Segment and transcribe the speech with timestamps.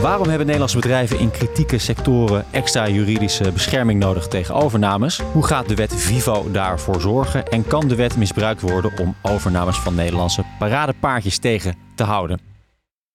[0.00, 5.20] Waarom hebben Nederlandse bedrijven in kritieke sectoren extra juridische bescherming nodig tegen overnames?
[5.20, 7.46] Hoe gaat de wet Vivo daarvoor zorgen?
[7.46, 12.40] En kan de wet misbruikt worden om overnames van Nederlandse paradepaardjes tegen te houden?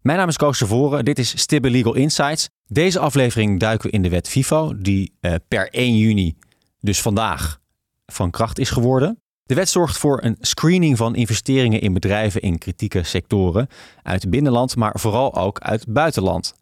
[0.01, 1.05] Mijn naam is Koos Voren.
[1.05, 2.49] Dit is Stibbe Legal Insights.
[2.65, 6.37] Deze aflevering duiken we in de wet Vivo, die eh, per 1 juni,
[6.79, 7.59] dus vandaag,
[8.05, 9.20] van kracht is geworden.
[9.51, 13.67] De wet zorgt voor een screening van investeringen in bedrijven in kritieke sectoren
[14.03, 16.53] uit binnenland, maar vooral ook uit buitenland.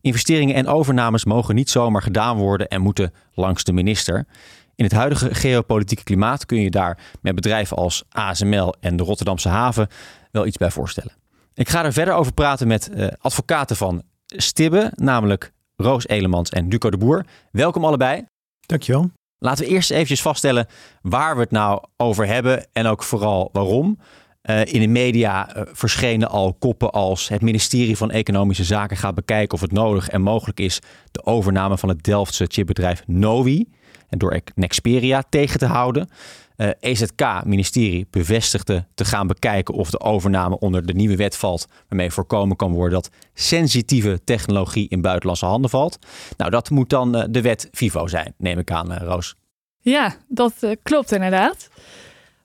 [0.00, 4.26] Investeringen en overnames mogen niet zomaar gedaan worden en moeten langs de minister.
[4.74, 9.48] In het huidige geopolitieke klimaat kun je daar met bedrijven als ASML en de Rotterdamse
[9.48, 9.88] haven
[10.30, 11.12] wel iets bij voorstellen.
[11.54, 16.68] Ik ga er verder over praten met uh, advocaten van Stibbe, namelijk Roos Elemans en
[16.68, 17.26] Duco de Boer.
[17.50, 18.24] Welkom allebei.
[18.66, 19.10] Dankjewel.
[19.38, 20.66] Laten we eerst eventjes vaststellen
[21.02, 23.98] waar we het nou over hebben en ook vooral waarom.
[24.42, 29.14] Uh, in de media uh, verschenen al koppen als het ministerie van Economische Zaken gaat
[29.14, 33.68] bekijken of het nodig en mogelijk is de overname van het Delftse chipbedrijf Novi
[34.08, 36.08] en door Nexperia tegen te houden.
[36.56, 42.10] Uh, EZK-ministerie bevestigde te gaan bekijken of de overname onder de nieuwe wet valt, waarmee
[42.10, 45.98] voorkomen kan worden dat sensitieve technologie in buitenlandse handen valt.
[46.36, 49.34] Nou, dat moet dan uh, de wet Vivo zijn, neem ik aan, uh, Roos.
[49.80, 51.68] Ja, dat klopt inderdaad.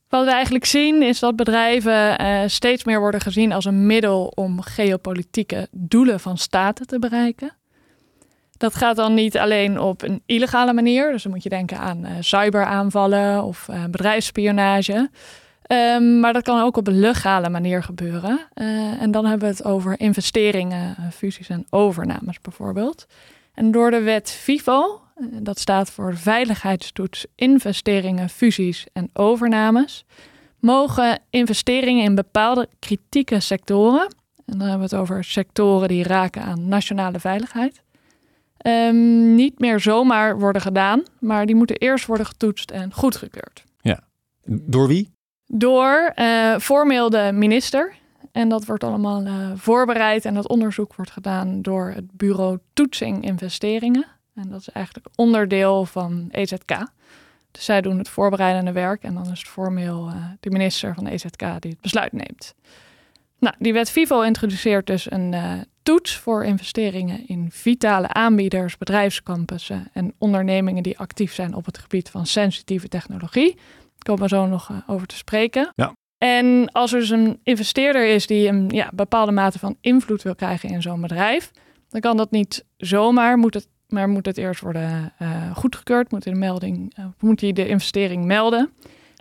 [0.09, 4.61] Wat we eigenlijk zien is dat bedrijven steeds meer worden gezien als een middel om
[4.61, 7.55] geopolitieke doelen van staten te bereiken.
[8.61, 11.11] Dat gaat dan niet alleen op een illegale manier.
[11.11, 15.09] Dus dan moet je denken aan uh, cyberaanvallen of uh, bedrijfsspionage.
[15.67, 18.39] Um, maar dat kan ook op een legale manier gebeuren.
[18.55, 23.05] Uh, en dan hebben we het over investeringen, fusies en overnames bijvoorbeeld.
[23.53, 30.05] En door de wet FIFO, dat staat voor Veiligheidstoets Investeringen, Fusies en Overnames,
[30.59, 36.41] mogen investeringen in bepaalde kritieke sectoren, en dan hebben we het over sectoren die raken
[36.41, 37.81] aan nationale veiligheid,
[38.63, 43.63] um, niet meer zomaar worden gedaan, maar die moeten eerst worden getoetst en goedgekeurd.
[43.81, 43.99] Ja.
[44.45, 45.09] Door wie?
[45.45, 47.93] Door uh, formeel de minister.
[48.31, 53.23] En dat wordt allemaal uh, voorbereid en dat onderzoek wordt gedaan door het bureau Toetsing
[53.23, 54.05] Investeringen.
[54.33, 56.87] En dat is eigenlijk onderdeel van EZK.
[57.51, 61.03] Dus zij doen het voorbereidende werk en dan is het formeel uh, de minister van
[61.03, 62.55] de EZK die het besluit neemt.
[63.39, 69.87] Nou, die wet Vivo introduceert dus een uh, toets voor investeringen in vitale aanbieders, bedrijfscampussen
[69.93, 73.55] en ondernemingen die actief zijn op het gebied van sensitieve technologie.
[73.55, 75.71] Daar komen we zo nog uh, over te spreken.
[75.75, 75.93] Ja.
[76.17, 80.35] En als er dus een investeerder is die een ja, bepaalde mate van invloed wil
[80.35, 81.51] krijgen in zo'n bedrijf,
[81.89, 86.23] dan kan dat niet zomaar, moet het, maar moet het eerst worden uh, goedgekeurd, moet,
[86.23, 88.69] de melding, moet hij de investering melden.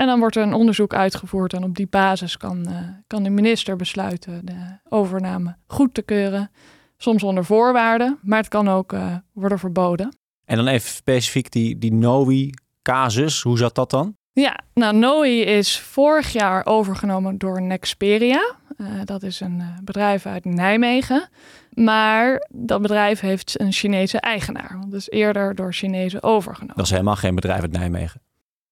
[0.00, 3.30] En dan wordt er een onderzoek uitgevoerd en op die basis kan, uh, kan de
[3.30, 6.50] minister besluiten de overname goed te keuren.
[6.96, 10.16] Soms onder voorwaarden, maar het kan ook uh, worden verboden.
[10.44, 14.16] En dan even specifiek die, die NOI-casus, hoe zat dat dan?
[14.32, 18.54] Ja, nou NOI is vorig jaar overgenomen door Nexperia.
[18.76, 21.28] Uh, dat is een bedrijf uit Nijmegen.
[21.70, 24.84] Maar dat bedrijf heeft een Chinese eigenaar.
[24.86, 26.76] Dus eerder door Chinezen overgenomen.
[26.76, 28.20] Dat is helemaal geen bedrijf uit Nijmegen.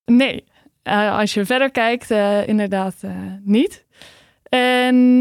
[0.05, 0.45] Nee,
[0.89, 3.11] als je verder kijkt, uh, inderdaad uh,
[3.43, 3.87] niet.
[4.43, 5.21] En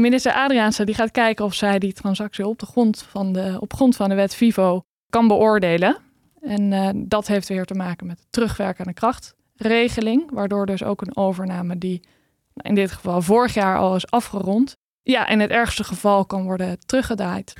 [0.00, 3.74] minister Adriaanse die gaat kijken of zij die transactie op, de grond van de, op
[3.74, 5.96] grond van de wet Vivo kan beoordelen.
[6.40, 11.78] En dat heeft weer te maken met de terugwerkende krachtregeling, waardoor dus ook een overname
[11.78, 12.00] die
[12.56, 16.78] in dit geval vorig jaar al is afgerond, ja, in het ergste geval kan worden
[16.86, 17.52] teruggedraaid.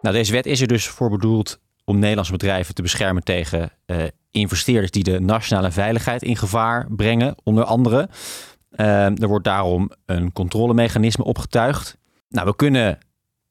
[0.00, 4.02] Nou, deze wet is er dus voor bedoeld om Nederlandse bedrijven te beschermen tegen uh,
[4.30, 8.08] investeerders die de nationale veiligheid in gevaar brengen, onder andere.
[8.76, 11.96] Uh, er wordt daarom een controlemechanisme opgetuigd.
[12.28, 12.98] Nou, we kunnen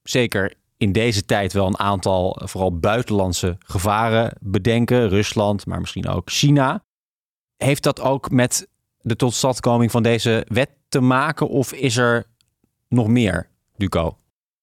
[0.03, 5.09] zeker in deze tijd wel een aantal, vooral buitenlandse gevaren bedenken.
[5.09, 6.83] Rusland, maar misschien ook China.
[7.57, 8.67] Heeft dat ook met
[9.01, 12.25] de totstandkoming van deze wet te maken of is er
[12.89, 14.17] nog meer, Duco?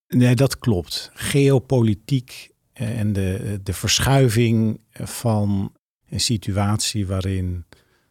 [0.08, 1.10] Nee, dat klopt.
[1.14, 2.49] Geopolitiek
[2.80, 5.72] en de, de verschuiving van
[6.08, 7.64] een situatie waarin,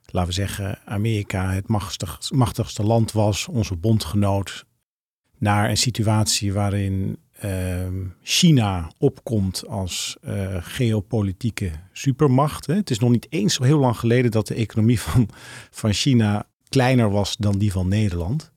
[0.06, 4.66] laten we zeggen, Amerika het machtigste, machtigste land was, onze bondgenoot,
[5.38, 7.88] naar een situatie waarin uh,
[8.22, 12.66] China opkomt als uh, geopolitieke supermacht.
[12.66, 15.30] Het is nog niet eens zo heel lang geleden dat de economie van,
[15.72, 18.52] van China kleiner was dan die van Nederland.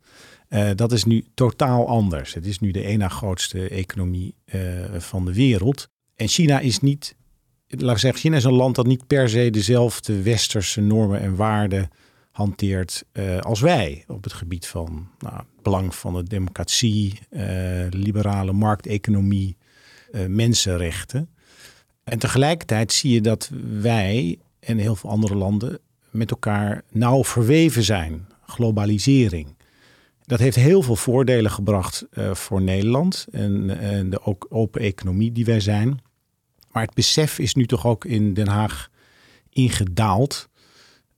[0.48, 2.34] Uh, dat is nu totaal anders.
[2.34, 4.34] Het is nu de ene grootste economie
[4.98, 5.90] van de wereld.
[6.16, 7.14] En China is niet,
[7.68, 11.36] laat ik zeggen, China is een land dat niet per se dezelfde westerse normen en
[11.36, 11.90] waarden
[12.30, 13.04] hanteert
[13.40, 17.18] als wij op het gebied van nou, het belang van de democratie,
[17.90, 19.56] liberale markteconomie,
[20.28, 21.28] mensenrechten.
[22.04, 23.50] En tegelijkertijd zie je dat
[23.80, 25.78] wij en heel veel andere landen
[26.10, 28.26] met elkaar nauw verweven zijn.
[28.46, 29.56] Globalisering.
[30.24, 35.32] Dat heeft heel veel voordelen gebracht uh, voor Nederland en, en de ook open economie
[35.32, 36.00] die wij zijn.
[36.70, 38.88] Maar het besef is nu toch ook in Den Haag
[39.48, 40.48] ingedaald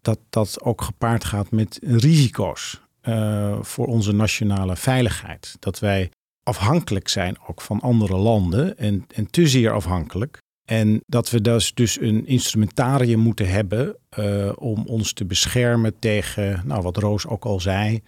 [0.02, 5.56] dat dat ook gepaard gaat met risico's uh, voor onze nationale veiligheid.
[5.58, 6.10] Dat wij
[6.42, 10.42] afhankelijk zijn ook van andere landen en, en te zeer afhankelijk.
[10.64, 16.62] En dat we dus, dus een instrumentarium moeten hebben uh, om ons te beschermen tegen,
[16.64, 18.02] nou, wat Roos ook al zei,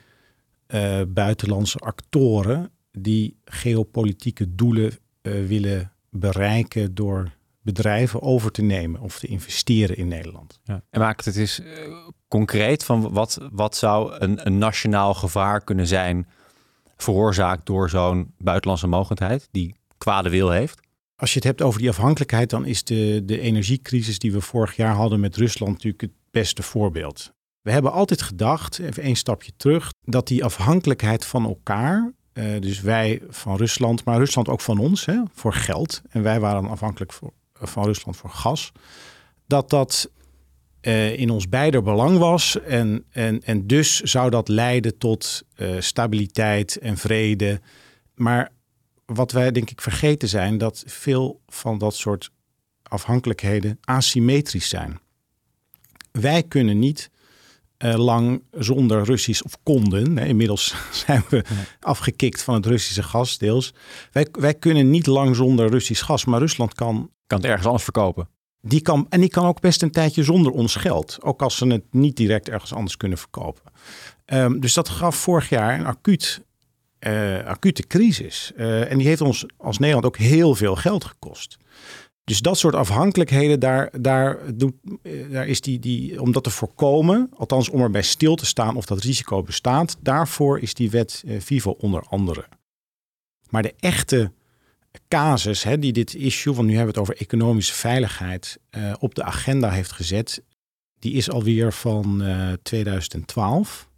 [0.68, 9.18] uh, buitenlandse actoren die geopolitieke doelen uh, willen bereiken door bedrijven over te nemen of
[9.18, 10.60] te investeren in Nederland.
[10.64, 10.82] Ja.
[10.90, 11.60] En maakt het eens
[12.28, 16.28] concreet van wat, wat zou een, een nationaal gevaar kunnen zijn
[16.96, 20.80] veroorzaakt door zo'n buitenlandse mogendheid die kwade wil heeft?
[21.16, 24.76] Als je het hebt over die afhankelijkheid, dan is de, de energiecrisis die we vorig
[24.76, 27.32] jaar hadden met Rusland natuurlijk het beste voorbeeld.
[27.66, 32.80] We hebben altijd gedacht, even één stapje terug, dat die afhankelijkheid van elkaar, uh, dus
[32.80, 37.12] wij van Rusland, maar Rusland ook van ons, hè, voor geld, en wij waren afhankelijk
[37.12, 38.72] voor, van Rusland voor gas,
[39.46, 40.10] dat dat
[40.82, 42.60] uh, in ons beider belang was.
[42.60, 45.42] En, en, en dus zou dat leiden tot
[45.78, 47.60] stabiliteit en vrede.
[48.14, 48.52] Maar
[49.06, 52.30] wat wij denk ik vergeten zijn, dat veel van dat soort
[52.82, 54.98] afhankelijkheden asymmetrisch zijn.
[56.10, 57.10] Wij kunnen niet
[57.78, 60.18] uh, lang zonder Russisch of konden.
[60.18, 60.74] Hè, inmiddels
[61.06, 61.44] zijn we
[61.80, 63.74] afgekikt van het Russische gas deels.
[64.12, 67.10] Wij, wij kunnen niet lang zonder Russisch gas, maar Rusland kan...
[67.26, 68.28] Kan het ergens anders verkopen.
[68.60, 71.18] Die kan, en die kan ook best een tijdje zonder ons geld.
[71.22, 73.62] Ook als ze het niet direct ergens anders kunnen verkopen.
[74.26, 76.44] Um, dus dat gaf vorig jaar een acuut
[77.00, 78.52] uh, acute crisis.
[78.56, 81.56] Uh, en die heeft ons als Nederland ook heel veel geld gekost.
[82.26, 86.50] Dus dat soort afhankelijkheden, daar, daar, doet, uh, daar is die, die, om dat te
[86.50, 91.24] voorkomen, althans om erbij stil te staan of dat risico bestaat, daarvoor is die wet
[91.38, 92.44] VIVO onder andere.
[93.50, 94.32] Maar de echte
[95.08, 98.58] casus hè, die dit issue, want nu hebben we het over economische veiligheid,
[98.98, 100.42] op de agenda heeft gezet,
[100.98, 102.22] die is alweer van
[102.62, 103.88] 2012.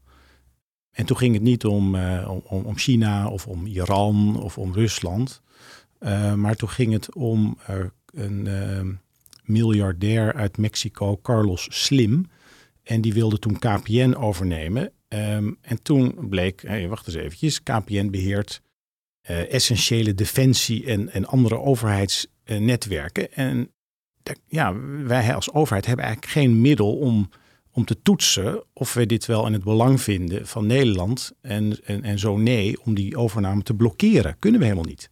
[0.91, 1.97] En toen ging het niet om,
[2.27, 5.43] om, om, China of om Iran of om Rusland.
[6.37, 7.59] Maar toen ging het om
[8.19, 8.99] een
[9.45, 12.27] miljardair uit Mexico, Carlos Slim.
[12.83, 14.93] En die wilde toen KPN overnemen.
[15.09, 18.61] Um, en toen bleek, hey, wacht eens eventjes, KPN beheert
[19.49, 23.33] essentiële defensie en, en andere overheidsnetwerken.
[23.33, 23.73] En
[24.47, 24.75] ja,
[25.05, 27.29] wij als overheid hebben eigenlijk geen middel om
[27.79, 31.33] om te toetsen of we dit wel in het belang vinden van Nederland.
[31.41, 34.37] En, en, en zo nee, om die overname te blokkeren.
[34.39, 35.11] Kunnen we helemaal niet.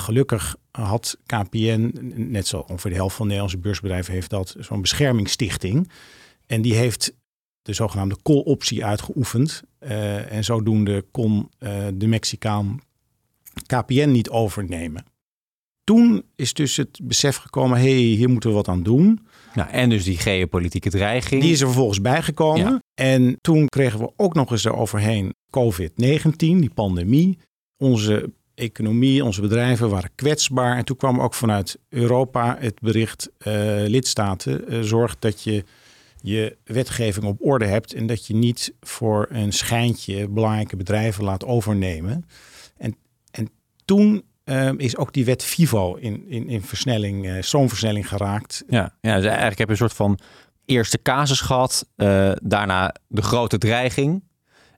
[0.00, 5.90] Gelukkig had KPN, net zo ongeveer de helft van Nederlandse beursbedrijven heeft dat, zo'n beschermingsstichting.
[6.46, 7.12] En die heeft
[7.62, 9.62] de zogenaamde call-optie uitgeoefend.
[9.80, 12.80] Uh, en zodoende kon uh, de Mexicaan
[13.66, 15.04] KPN niet overnemen.
[15.84, 19.26] Toen is dus het besef gekomen, hé, hey, hier moeten we wat aan doen.
[19.54, 21.42] Nou, en dus die geopolitieke dreiging.
[21.42, 22.70] Die is er vervolgens bijgekomen.
[22.72, 22.82] Ja.
[22.94, 27.38] En toen kregen we ook nog eens eroverheen COVID-19, die pandemie.
[27.76, 30.76] Onze economie, onze bedrijven waren kwetsbaar.
[30.76, 33.54] En toen kwam ook vanuit Europa het bericht: uh,
[33.86, 35.64] lidstaten, uh, zorg dat je
[36.22, 41.44] je wetgeving op orde hebt en dat je niet voor een schijntje belangrijke bedrijven laat
[41.44, 42.24] overnemen.
[42.76, 42.96] En,
[43.30, 43.50] en
[43.84, 48.64] toen uh, is ook die wet FIVO in, in, in versnelling, uh, zo'n versnelling geraakt.
[48.68, 50.18] Ja, ja dus eigenlijk heb je een soort van
[50.64, 51.86] eerste casus gehad,
[52.42, 54.22] daarna de grote dreiging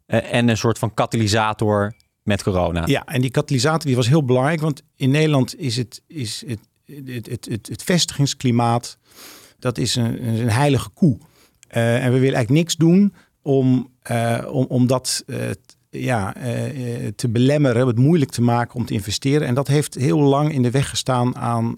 [0.07, 2.87] en een soort van katalysator met corona.
[2.87, 6.61] Ja, en die katalysator die was heel belangrijk, want in Nederland is het, is het,
[7.05, 8.99] het, het, het, vestigingsklimaat,
[9.59, 11.19] dat is een, een heilige koe.
[11.69, 13.91] en we willen eigenlijk niks doen om,
[14.47, 15.25] om, om dat
[15.91, 19.47] ja, uh, te belemmeren, het moeilijk te maken om te investeren.
[19.47, 21.75] En dat heeft heel lang in de weg gestaan aan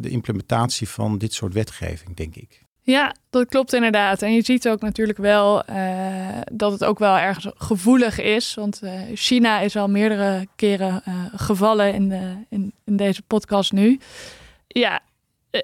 [0.00, 2.62] de implementatie van dit soort wetgeving, denk ik.
[2.84, 4.22] Ja, dat klopt inderdaad.
[4.22, 8.54] En je ziet ook natuurlijk wel uh, dat het ook wel ergens gevoelig is.
[8.54, 8.80] Want
[9.14, 11.02] China is al meerdere keren
[11.34, 14.00] gevallen in, de, in, deze podcast nu.
[14.66, 15.00] Ja,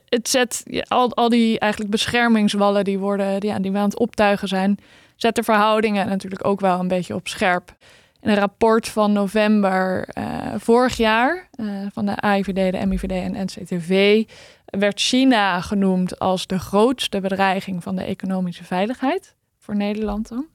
[0.08, 4.48] het zet al, al die eigenlijk beschermingswallen die, worden, ja, die we aan het optuigen
[4.48, 4.78] zijn
[5.18, 7.76] zet de verhoudingen natuurlijk ook wel een beetje op scherp.
[8.20, 10.08] In een rapport van november
[10.56, 11.48] vorig jaar
[11.92, 14.25] van de AIVD, de MIVD en NCTV
[14.70, 20.46] werd China genoemd als de grootste bedreiging van de economische veiligheid voor Nederland dan.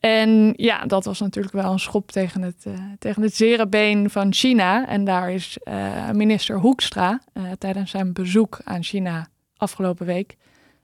[0.00, 4.10] En ja, dat was natuurlijk wel een schop tegen het, uh, tegen het zere been
[4.10, 4.88] van China.
[4.88, 10.36] En daar is uh, minister Hoekstra uh, tijdens zijn bezoek aan China afgelopen week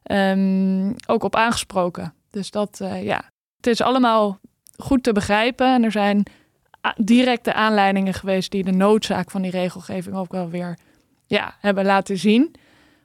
[0.04, 2.14] um, ook op aangesproken.
[2.30, 4.38] Dus dat, ja, het is allemaal
[4.76, 5.74] goed te begrijpen.
[5.74, 6.22] En er zijn
[6.96, 10.78] directe aanleidingen geweest die de noodzaak van die regelgeving ook wel weer
[11.26, 12.54] ja, hebben laten zien.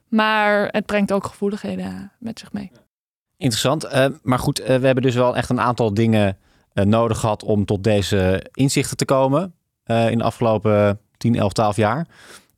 [0.08, 2.70] Maar het brengt ook gevoeligheden met zich mee.
[3.36, 3.84] Interessant.
[3.84, 6.38] Uh, maar goed, uh, we hebben dus wel echt een aantal dingen
[6.74, 11.76] uh, nodig gehad om tot deze inzichten te komen in de afgelopen 10, 11, 12
[11.76, 12.06] jaar.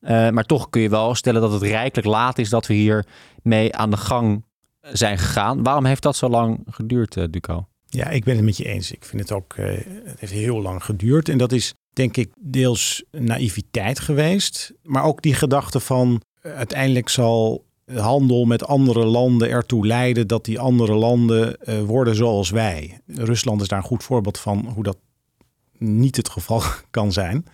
[0.01, 3.07] maar toch kun je wel stellen dat het rijkelijk laat is dat we hier
[3.43, 4.45] mee aan de gang
[4.81, 5.63] zijn gegaan.
[5.63, 7.69] Waarom heeft dat zo lang geduurd, Duco?
[7.87, 8.93] Ja, ik ben het met je eens.
[8.93, 11.29] Ik vind het ook, het heeft heel lang geduurd.
[11.29, 14.73] En dat is denk ik deels naïviteit geweest.
[14.83, 20.59] Maar ook die gedachte van uiteindelijk zal handel met andere landen ertoe leiden dat die
[20.59, 23.01] andere landen uh, worden zoals wij.
[23.07, 24.97] Rusland is daar een goed voorbeeld van hoe dat
[25.79, 27.45] niet het geval kan zijn.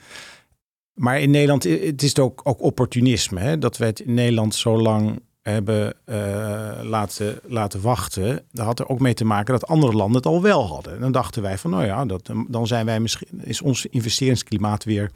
[0.94, 3.40] Maar in Nederland het is ook, ook opportunisme.
[3.40, 3.58] Hè?
[3.58, 8.42] Dat we het in Nederland zo lang hebben uh, laten, laten wachten.
[8.52, 10.94] Dat had er ook mee te maken dat andere landen het al wel hadden.
[10.94, 14.84] En dan dachten wij van, nou ja, dat, dan zijn wij misschien, is ons investeringsklimaat
[14.84, 15.10] weer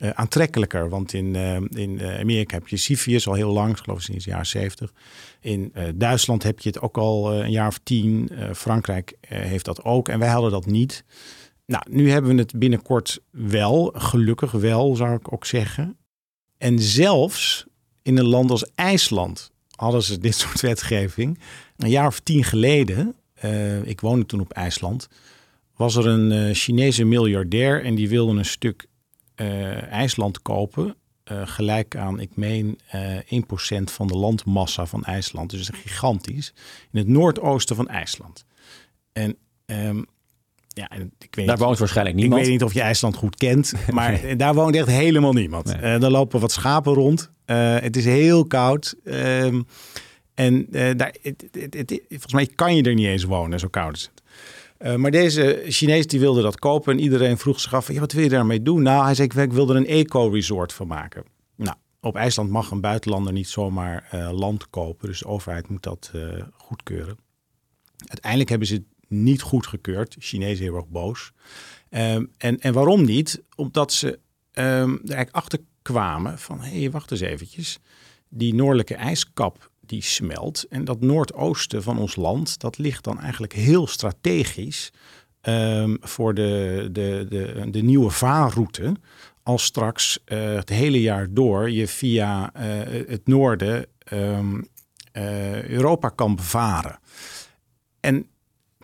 [0.00, 0.88] uh, aantrekkelijker.
[0.88, 4.30] Want in, uh, in Amerika heb je CFIUS al heel lang, geloof ik sinds de
[4.30, 4.92] jaren 70.
[5.40, 8.30] In Duitsland heb je het ook al een jaar of tien.
[8.54, 11.04] Frankrijk heeft dat ook en wij hadden dat niet.
[11.66, 15.96] Nou, nu hebben we het binnenkort wel, gelukkig wel zou ik ook zeggen.
[16.58, 17.66] En zelfs
[18.02, 21.38] in een land als IJsland hadden ze dit soort wetgeving.
[21.76, 23.14] Een jaar of tien geleden,
[23.84, 25.08] ik woonde toen op IJsland,
[25.76, 28.86] was er een Chinese miljardair en die wilde een stuk
[29.36, 30.94] uh, IJsland kopen.
[31.44, 33.42] Gelijk aan, ik meen, uh, eh,
[33.80, 35.50] 1% van de landmassa van IJsland.
[35.50, 36.52] Dus gigantisch.
[36.92, 38.44] In het noordoosten van IJsland.
[39.12, 40.06] En um,
[40.68, 42.40] ja, ik weet daar woont waarschijnlijk niemand.
[42.40, 45.64] Ik weet niet of je IJsland goed kent, maar daar woont echt helemaal niemand.
[45.64, 45.94] Nee.
[45.94, 47.30] Uh, daar lopen wat schapen rond.
[47.50, 48.94] Uh, het is heel koud.
[49.04, 49.44] Uh,
[50.34, 53.96] en daar, het, het, het, volgens mij kan je er niet eens wonen, zo koud
[53.96, 54.22] is het.
[54.78, 58.12] Uh, maar deze Chinees die wilde dat kopen en iedereen vroeg zich af, ja, wat
[58.12, 58.82] wil je daarmee doen?
[58.82, 61.24] Nou, hij zei, ik wil er een eco-resort van maken.
[61.56, 66.12] Nou, op IJsland mag een buitenlander niet zomaar land kopen, dus de overheid moet dat
[66.52, 67.18] goedkeuren.
[68.06, 70.16] Uiteindelijk hebben ze het niet goedgekeurd.
[70.18, 71.32] Chinezen heel erg boos.
[71.90, 73.42] Um, en, en waarom niet?
[73.56, 74.14] Omdat ze um,
[74.54, 75.58] er eigenlijk achter
[75.90, 77.78] kwamen van, hé, hey, wacht eens eventjes.
[78.28, 80.66] Die noordelijke ijskap die smelt.
[80.68, 84.90] En dat noordoosten van ons land, dat ligt dan eigenlijk heel strategisch
[85.42, 88.94] um, voor de, de, de, de nieuwe vaarroute.
[89.42, 92.62] Als straks uh, het hele jaar door je via uh,
[93.08, 94.68] het noorden um,
[95.12, 96.98] uh, Europa kan bevaren.
[98.00, 98.26] En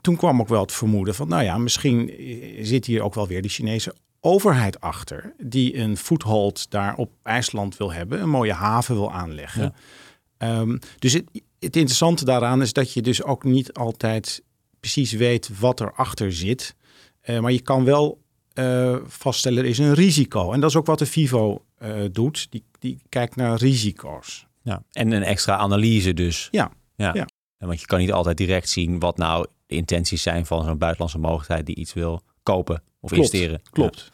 [0.01, 2.13] toen kwam ook wel het vermoeden van, nou ja, misschien
[2.61, 3.95] zit hier ook wel weer die Chinese
[4.27, 9.75] overheid achter, die een foothold daar op IJsland wil hebben, een mooie haven wil aanleggen.
[10.39, 10.59] Ja.
[10.59, 11.25] Um, dus het,
[11.59, 14.43] het, interessante daaraan is dat je dus ook niet altijd
[14.81, 16.75] precies weet wat erachter zit.
[17.25, 18.21] Uh, maar je kan wel
[18.55, 20.53] uh, vaststellen, er is een risico.
[20.53, 22.47] En dat is ook wat de Vivo uh, doet.
[22.51, 24.47] Die, die kijkt naar risico's.
[24.63, 26.49] Ja, en een extra analyse dus.
[26.51, 26.71] Ja.
[26.97, 27.11] ja.
[27.15, 27.27] ja.
[27.59, 31.19] Want je kan niet altijd direct zien wat nou de intenties zijn van zo'n buitenlandse
[31.19, 33.15] mogelijkheid die iets wil kopen of Klopt.
[33.15, 33.61] investeren.
[33.71, 34.11] Klopt.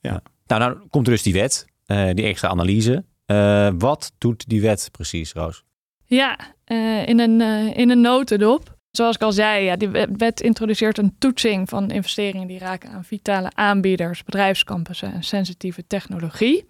[0.00, 0.12] Ja.
[0.12, 0.22] ja.
[0.46, 1.66] Nou, nou komt er dus die wet,
[2.14, 3.04] die extra analyse.
[3.26, 5.64] Uh, wat doet die wet precies, Roos?
[6.04, 8.76] Ja, uh, in, een, uh, in een notendop.
[8.90, 13.04] Zoals ik al zei, ja, die wet introduceert een toetsing van investeringen die raken aan
[13.04, 16.64] vitale aanbieders, bedrijfscampussen en sensitieve technologie.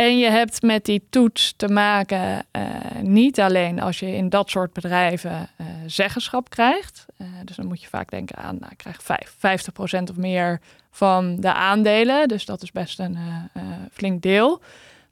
[0.00, 2.64] En je hebt met die toets te maken uh,
[3.02, 5.48] niet alleen als je in dat soort bedrijven
[5.86, 7.06] zeggenschap krijgt.
[7.44, 9.68] dus dan moet je vaak denken aan, nou, ik krijg 5,
[10.00, 12.28] 50% of meer van de aandelen.
[12.28, 13.18] Dus dat is best een
[13.92, 14.60] flink deel.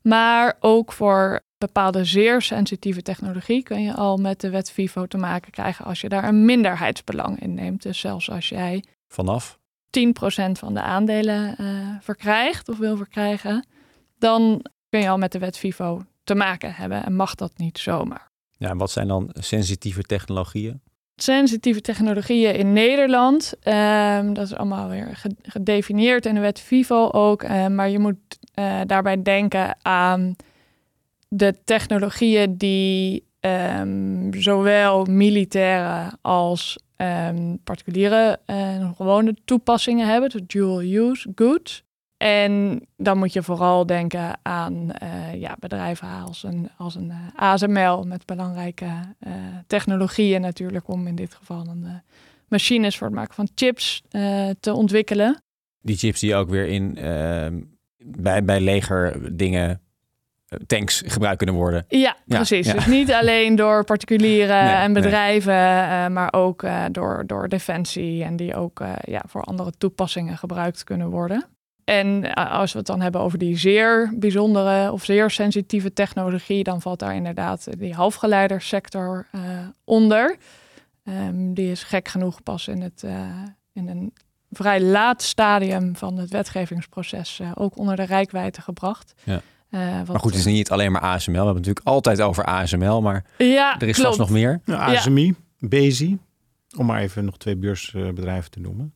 [0.03, 5.19] Maar ook voor bepaalde zeer sensitieve technologie kun je al met de wet FIFO te
[5.19, 7.83] maken krijgen als je daar een minderheidsbelang in neemt.
[7.83, 9.59] Dus zelfs als jij vanaf
[9.99, 10.01] 10%
[10.53, 11.57] van de aandelen
[12.01, 13.67] verkrijgt of wil verkrijgen,
[14.19, 17.79] dan kun je al met de wet FIFO te maken hebben en mag dat niet
[17.79, 18.31] zomaar.
[18.57, 20.81] Ja, en wat zijn dan sensitieve technologieën?
[21.17, 27.43] Sensitieve technologieën in Nederland, um, dat is allemaal weer gedefinieerd in de wet FIFO ook,
[27.43, 30.37] uh, maar je moet uh, daarbij denken aan
[31.29, 40.81] de technologieën die um, zowel militaire als um, particuliere uh, gewone toepassingen hebben, dus dual
[40.81, 41.85] use goods.
[42.19, 47.17] En dan moet je vooral denken aan uh, ja, bedrijven als een, als een uh,
[47.35, 49.33] ASML met belangrijke uh,
[49.67, 52.03] technologieën natuurlijk om in dit geval een
[52.49, 54.03] machines voor het maken van chips
[54.61, 55.43] te ontwikkelen.
[55.81, 57.61] Die chips die ook weer in, ehm,
[57.99, 59.81] bij, bij leger dingen
[60.67, 61.85] tanks gebruikt kunnen worden.
[61.89, 62.73] Ja, precies.
[62.73, 65.55] Dus niet alleen door particulieren en bedrijven,
[66.13, 71.58] maar ook door, door defensie en die ook ja, voor andere toepassingen gebruikt kunnen worden.
[71.89, 76.63] En eh, als we het dan hebben over die zeer bijzondere of zeer sensitieve technologie,
[76.63, 79.41] dan valt daar inderdaad die halfgeleidersector uh,
[79.85, 80.37] onder.
[81.05, 83.13] Um, die is gek genoeg pas in, het, uh,
[83.73, 84.13] in een
[84.51, 89.15] vrij laat stadium van het wetgevingsproces ook onder de rijkwijde gebracht.
[89.25, 89.41] Ja.
[89.71, 91.33] maar goed, het is niet alleen maar ASML.
[91.33, 94.61] We hebben het natuurlijk altijd over ASML, maar ja, er is vast nog meer.
[94.67, 96.19] ASMI, Bezi,
[96.77, 98.95] om maar even nog twee beursbedrijven te noemen.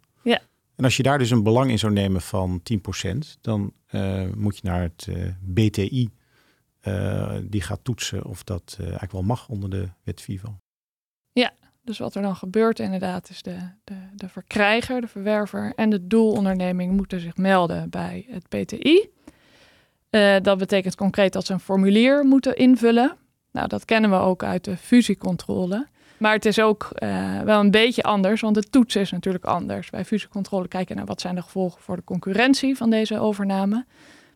[0.82, 2.62] En als je daar dus een belang in zou nemen van
[3.04, 6.10] 10%, dan uh, moet je naar het eh, BTI.
[6.82, 10.58] Uh, eh, die gaat toetsen of dat eigenlijk wel mag onder de wet Vivo.
[11.32, 15.90] Ja, dus wat er dan gebeurt inderdaad is de, de, de verkrijger, de verwerver en
[15.90, 19.08] de doelonderneming moeten zich melden bij het BTI.
[20.42, 23.16] dat betekent concreet dat ze een formulier moeten invullen.
[23.52, 25.88] Nou, dat kennen we ook uit de fusiecontrole.
[26.22, 29.90] Maar het is ook uh, wel een beetje anders, want de toets is natuurlijk anders.
[29.90, 33.86] Bij fusiecontrole kijk je naar wat zijn de gevolgen voor de concurrentie van deze overname.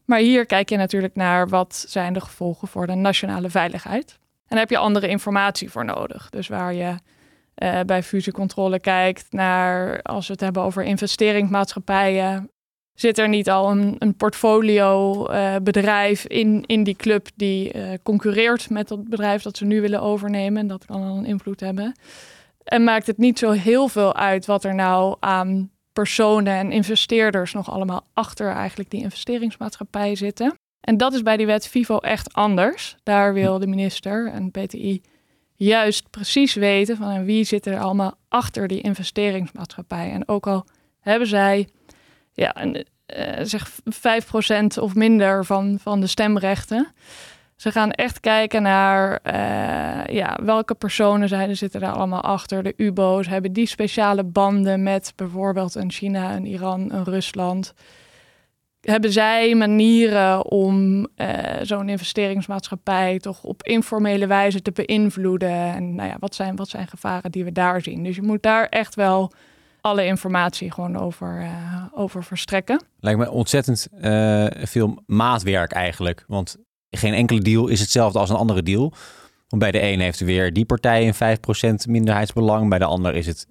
[0.04, 4.18] Maar hier kijk je natuurlijk naar wat zijn de gevolgen voor de nationale veiligheid.
[4.20, 6.30] En daar heb je andere informatie voor nodig.
[6.30, 6.94] Dus waar je
[7.56, 12.50] uh, bij fusiecontrole kijkt naar, als we het hebben over investeringsmaatschappijen,
[12.96, 17.88] zit er niet al een, een portfolio uh, bedrijf in, in die club die uh,
[18.02, 20.60] concurreert met dat bedrijf dat ze nu willen overnemen.
[20.60, 21.94] En dat kan dan een invloed hebben.
[22.64, 27.52] En maakt het niet zo heel veel uit wat er nou aan personen en investeerders
[27.52, 30.54] nog allemaal achter eigenlijk die investeringsmaatschappij zitten.
[30.80, 32.96] En dat is bij die wet FIVO echt anders.
[33.02, 35.02] Daar wil de minister en PTI
[35.54, 40.12] juist precies weten van wie zit er allemaal achter die investeringsmaatschappij.
[40.12, 40.64] En ook al
[41.00, 41.68] hebben zij
[42.36, 42.84] ja, en, uh,
[43.42, 46.92] zeg 5% of minder van, van de stemrechten.
[47.56, 52.62] Ze gaan echt kijken naar uh, ja, welke personen zijn, zitten daar allemaal achter.
[52.62, 57.74] De UBO's hebben die speciale banden met bijvoorbeeld een China, een Iran, een Rusland.
[58.80, 61.28] Hebben zij manieren om uh,
[61.62, 65.74] zo'n investeringsmaatschappij toch op informele wijze te beïnvloeden?
[65.74, 68.02] En nou ja, wat zijn, wat zijn gevaren die we daar zien?
[68.02, 69.32] Dus je moet daar echt wel
[69.86, 72.82] alle informatie gewoon over, uh, over verstrekken.
[73.00, 76.24] Lijkt me ontzettend uh, veel maatwerk eigenlijk.
[76.26, 76.56] Want
[76.90, 78.92] geen enkele deal is hetzelfde als een andere deal.
[79.48, 81.38] Want bij de een heeft weer die partij een
[81.84, 82.68] 5% minderheidsbelang.
[82.68, 83.46] Bij de ander is het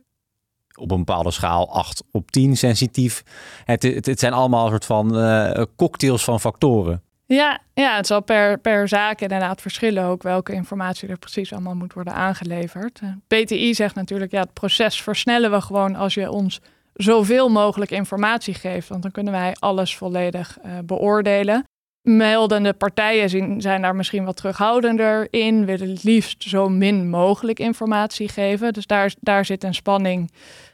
[0.80, 3.24] op een bepaalde schaal 8 op 10 sensitief.
[3.64, 7.04] Het, het, het zijn allemaal een soort van uh, cocktails van factoren.
[7.28, 11.76] Ja, ja, het zal per, per zaak inderdaad verschillen ook welke informatie er precies allemaal
[11.76, 13.00] moet worden aangeleverd.
[13.28, 16.62] PTI eh, zegt natuurlijk, ja, het proces versnellen we gewoon als je ons
[16.94, 21.64] zoveel mogelijk informatie geeft, want dan kunnen wij alles volledig uh, beoordelen.
[22.02, 28.30] Meldende partijen zijn daar misschien wat terughoudender in, willen het liefst zo min mogelijk informatie
[28.30, 28.74] geven.
[28.74, 30.32] Dus daar, daar zit een spanning.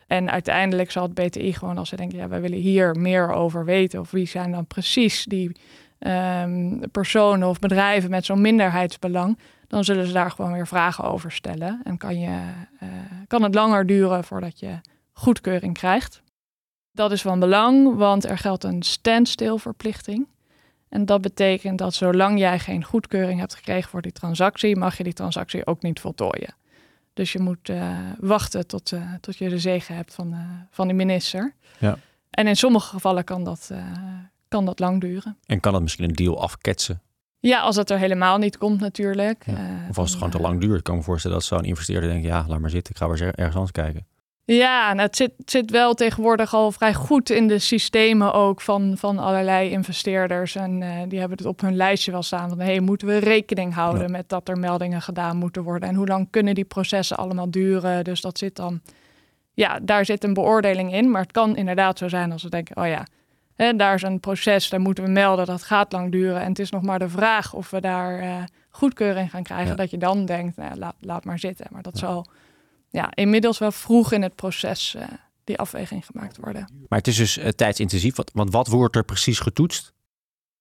[0.07, 3.65] En uiteindelijk zal het BTI gewoon als ze denken, ja, wij willen hier meer over
[3.65, 5.51] weten, of wie zijn dan precies die
[6.07, 9.37] um, personen of bedrijven met zo'n minderheidsbelang,
[9.67, 11.81] dan zullen ze daar gewoon weer vragen over stellen.
[11.83, 12.39] En kan, je,
[12.83, 12.89] uh,
[13.27, 14.79] kan het langer duren voordat je
[15.13, 16.21] goedkeuring krijgt.
[16.91, 20.27] Dat is van belang, want er geldt een standstilverplichting.
[20.89, 25.03] En dat betekent dat zolang jij geen goedkeuring hebt gekregen voor die transactie, mag je
[25.03, 26.55] die transactie ook niet voltooien.
[27.13, 30.35] Dus je moet uh, wachten tot, uh, tot je de zegen hebt van,
[30.69, 31.53] van de minister.
[31.79, 31.97] Ja.
[32.29, 33.71] En in sommige gevallen kan dat,
[34.51, 35.37] kan dat lang duren.
[35.45, 37.01] En kan het misschien een deal afketsen?
[37.39, 39.43] Ja, als het er helemaal niet komt natuurlijk.
[39.45, 39.53] Ja.
[39.53, 40.77] Eh, of als het gewoon te lang duurt.
[40.77, 42.25] Ik kan me voorstellen dat zo'n investeerder denkt...
[42.25, 44.05] ja, laat maar zitten, ik ga weer ergens anders kijken.
[44.45, 48.93] Ja, nou, het zit, zit wel tegenwoordig al vrij goed in de systemen ook van,
[48.97, 50.55] van allerlei investeerders.
[50.55, 52.59] En uh, die hebben het op hun lijstje wel staan van...
[52.59, 55.89] hey, moeten we rekening houden met dat er meldingen gedaan moeten worden?
[55.89, 58.03] En hoe lang kunnen die processen allemaal duren?
[58.03, 58.81] Dus dat zit dan...
[59.53, 61.11] Ja, daar zit een beoordeling in.
[61.11, 62.77] Maar het kan inderdaad zo zijn als we denken...
[62.77, 63.05] oh ja,
[63.61, 66.41] en daar is een proces, daar moeten we melden, dat gaat lang duren.
[66.41, 69.77] En het is nog maar de vraag of we daar uh, goedkeuring gaan krijgen.
[69.77, 71.67] Dat je dan denkt, nou, laat, laat maar zitten.
[71.71, 72.25] Maar dat zal
[72.89, 75.03] ja, inmiddels wel vroeg in het proces uh,
[75.43, 76.69] die afweging gemaakt worden.
[76.87, 78.15] Maar het is dus uh, tijdsintensief.
[78.15, 79.93] Want, want wat wordt er precies getoetst?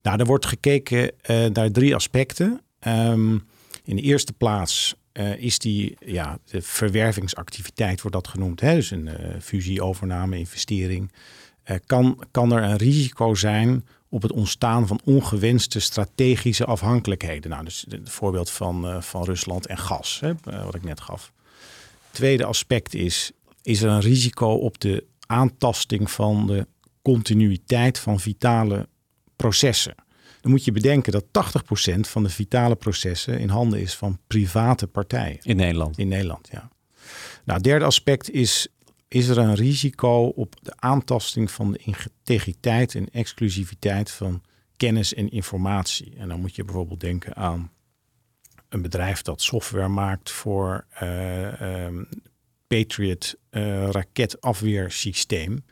[0.03, 1.11] Nou, er wordt gekeken
[1.53, 2.61] naar drie aspecten.
[2.87, 3.47] Um,
[3.85, 4.95] in de eerste plaats
[5.37, 8.61] is die ja, de verwervingsactiviteit, wordt dat genoemd.
[8.61, 8.75] Hè?
[8.75, 9.11] Dus een
[9.41, 11.13] fusie, overname, investering.
[11.71, 17.51] Eh, kan, kan er een risico zijn op het ontstaan van ongewenste strategische afhankelijkheden.
[17.51, 21.01] Nou, dus het voorbeeld van, uh, van Rusland en gas, hè, eh, wat ik net
[21.01, 21.33] gaf.
[22.11, 23.31] Tweede aspect is,
[23.63, 26.67] is er een risico op de aantasting van de
[27.03, 28.89] continuïteit van vitale
[29.37, 29.95] processen.
[30.41, 34.87] Dan moet je bedenken dat 80% van de vitale processen in handen is van private
[34.87, 35.39] partijen.
[35.43, 35.99] In Nederland.
[35.99, 36.71] In Nederland, ja.
[37.45, 38.69] Nou, derde aspect is,
[39.11, 44.42] is er een risico op de aantasting van de integriteit en exclusiviteit van
[44.77, 46.14] kennis en informatie.
[46.16, 47.70] En dan moet je bijvoorbeeld denken aan
[48.68, 51.88] een bedrijf dat software maakt voor uh,
[52.66, 55.64] Patriot uh, raketafweersysteem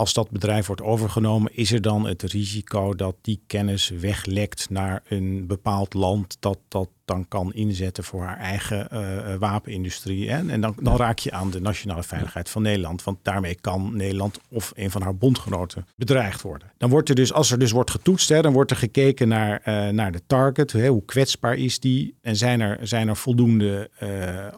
[0.00, 5.02] als dat bedrijf wordt overgenomen, is er dan het risico dat die kennis weglekt naar
[5.08, 10.30] een bepaald land dat dat dan kan inzetten voor haar eigen uh, wapenindustrie.
[10.30, 10.48] Hè?
[10.48, 13.04] En dan, dan raak je aan de nationale veiligheid van Nederland.
[13.04, 16.72] Want daarmee kan Nederland of een van haar bondgenoten bedreigd worden.
[16.78, 19.62] Dan wordt er dus, als er dus wordt getoetst, hè, dan wordt er gekeken naar,
[19.66, 20.72] uh, naar de target.
[20.72, 20.88] Hè?
[20.88, 22.14] Hoe kwetsbaar is die?
[22.20, 23.90] En zijn er, zijn er voldoende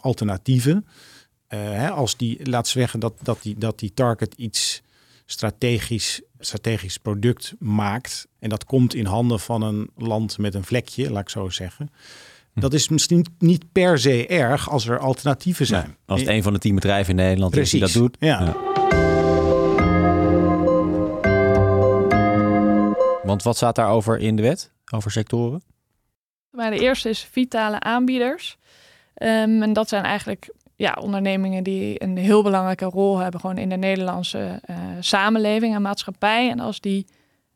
[0.01, 0.87] alternatieven?
[1.49, 1.91] Hè?
[1.91, 4.83] Als die, laat zeggen dat, dat, die, dat die target iets
[5.33, 8.27] strategisch, strategisch product maakt.
[8.39, 11.91] En dat komt in handen van een land met een vlekje, laat ik zo zeggen.
[12.53, 12.61] Hm.
[12.61, 15.97] Dat is misschien niet per se erg als er alternatieven zijn.
[16.07, 17.83] als het een van de tien bedrijven in Nederland Precies.
[17.83, 18.17] is die dat doet.
[18.21, 18.43] Ja.
[18.43, 18.71] ja.
[23.23, 25.63] Want wat staat daarover in de wet, over sectoren?
[26.51, 28.57] Maar de eerste is vitale aanbieders.
[29.15, 33.69] Um, en dat zijn eigenlijk ja, ondernemingen die een heel belangrijke rol hebben gewoon in
[33.69, 36.51] de Nederlandse uh, samenleving en maatschappij.
[36.51, 37.07] En als die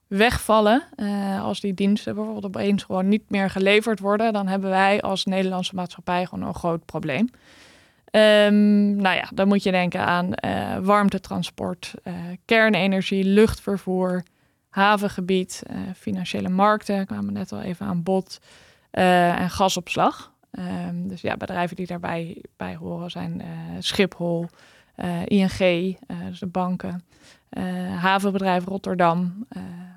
[0.07, 5.01] wegvallen, uh, als die diensten bijvoorbeeld opeens gewoon niet meer geleverd worden, dan hebben wij
[5.01, 7.31] als Nederlandse maatschappij gewoon een groot probleem.
[8.11, 11.95] Um, nou ja, dan moet je denken aan uh, warmtetransport,
[12.45, 14.23] kernenergie, luchtvervoer,
[14.69, 15.63] havengebied,
[15.97, 18.41] financiële markten, kwamen net al even aan bod,
[18.91, 20.35] en gasopslag.
[20.59, 23.47] Um, dus ja, bedrijven die daarbij bij horen zijn uh,
[23.79, 24.47] Schiphol,
[24.97, 27.05] uh, ING, uh, dus de banken,
[27.97, 29.47] havenbedrijf Rotterdam,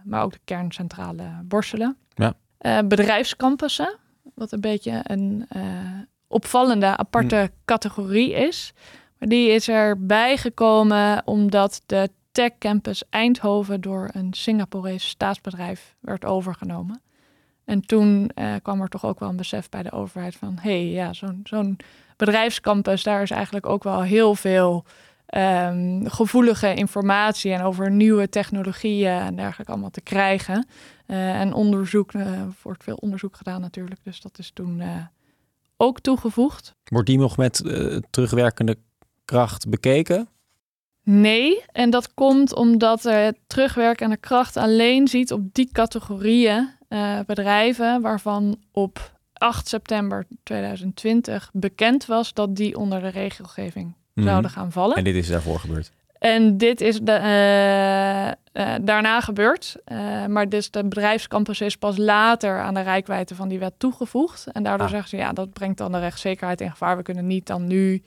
[0.03, 1.97] maar ook de kerncentrale Borselen.
[2.15, 2.33] Ja.
[2.83, 3.97] bedrijfscampussen,
[4.35, 5.47] wat een beetje een
[6.27, 7.47] opvallende aparte hm.
[7.65, 8.73] categorie is.
[9.17, 16.25] Maar die is erbij gekomen omdat de Tech Campus Eindhoven door een Singaporese staatsbedrijf werd
[16.25, 17.01] overgenomen.
[17.69, 20.57] En toen uh, kwam er toch ook wel een besef bij de overheid van...
[20.61, 21.77] hé, hey, ja, zo'n zo'n
[22.17, 24.85] bedrijfscampus, daar is eigenlijk ook wel heel veel...
[25.35, 30.67] Um, gevoelige informatie en over nieuwe technologieën en dergelijke allemaal te krijgen.
[31.07, 34.81] Uh, en onderzoek, uh, wordt veel onderzoek gedaan natuurlijk, dus dat is toen
[35.77, 36.75] ook toegevoegd.
[36.83, 37.63] Wordt die nog met
[38.09, 38.77] terugwerkende
[39.25, 40.27] kracht bekeken?
[41.03, 48.01] Nee, en dat komt omdat er terugwerkende kracht alleen ziet op die categorieën uh, bedrijven
[48.01, 54.27] waarvan op 8 september 2020 bekend was dat die onder de regelgeving mhm.
[54.27, 54.97] zouden gaan vallen.
[54.97, 55.91] En dit is daarvoor gebeurd.
[56.19, 57.19] En dit is de,
[58.53, 59.75] uh, uh, daarna gebeurd.
[60.27, 64.47] maar dus de bedrijfscampus is pas later aan de rijkwijde van die wet toegevoegd.
[64.51, 64.91] En daardoor ah.
[64.91, 66.97] zeggen ze, ja, dat brengt dan de rechtszekerheid in gevaar.
[66.97, 68.03] We kunnen niet dan nu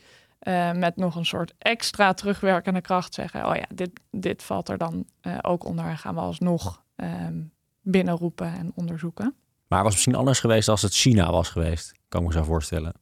[0.74, 3.46] met nog een soort extra terugwerkende kracht zeggen...
[3.46, 5.04] oh ja, dit, dit valt er dan
[5.42, 9.34] ook onder en gaan we alsnog um, binnenroepen en onderzoeken.
[9.66, 12.42] Maar het was misschien anders geweest als het China was geweest, kan ik me zo
[12.42, 12.92] voorstellen.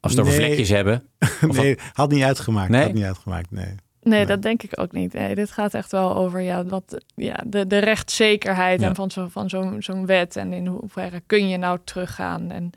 [0.00, 1.08] Als het over vlekjes hebben.
[1.40, 2.70] nee, had niet uitgemaakt.
[2.70, 2.82] Nee?
[2.82, 3.74] Had niet uitgemaakt, nee.
[4.02, 5.12] Nee, dat denk ik ook niet.
[5.12, 9.30] Nee, dit gaat echt wel over ja, wat, ja, de, de rechtszekerheid en van zo'n
[9.30, 10.36] van zo'n zo'n wet.
[10.36, 12.50] En in hoeverre kun je nou teruggaan.
[12.50, 12.70] En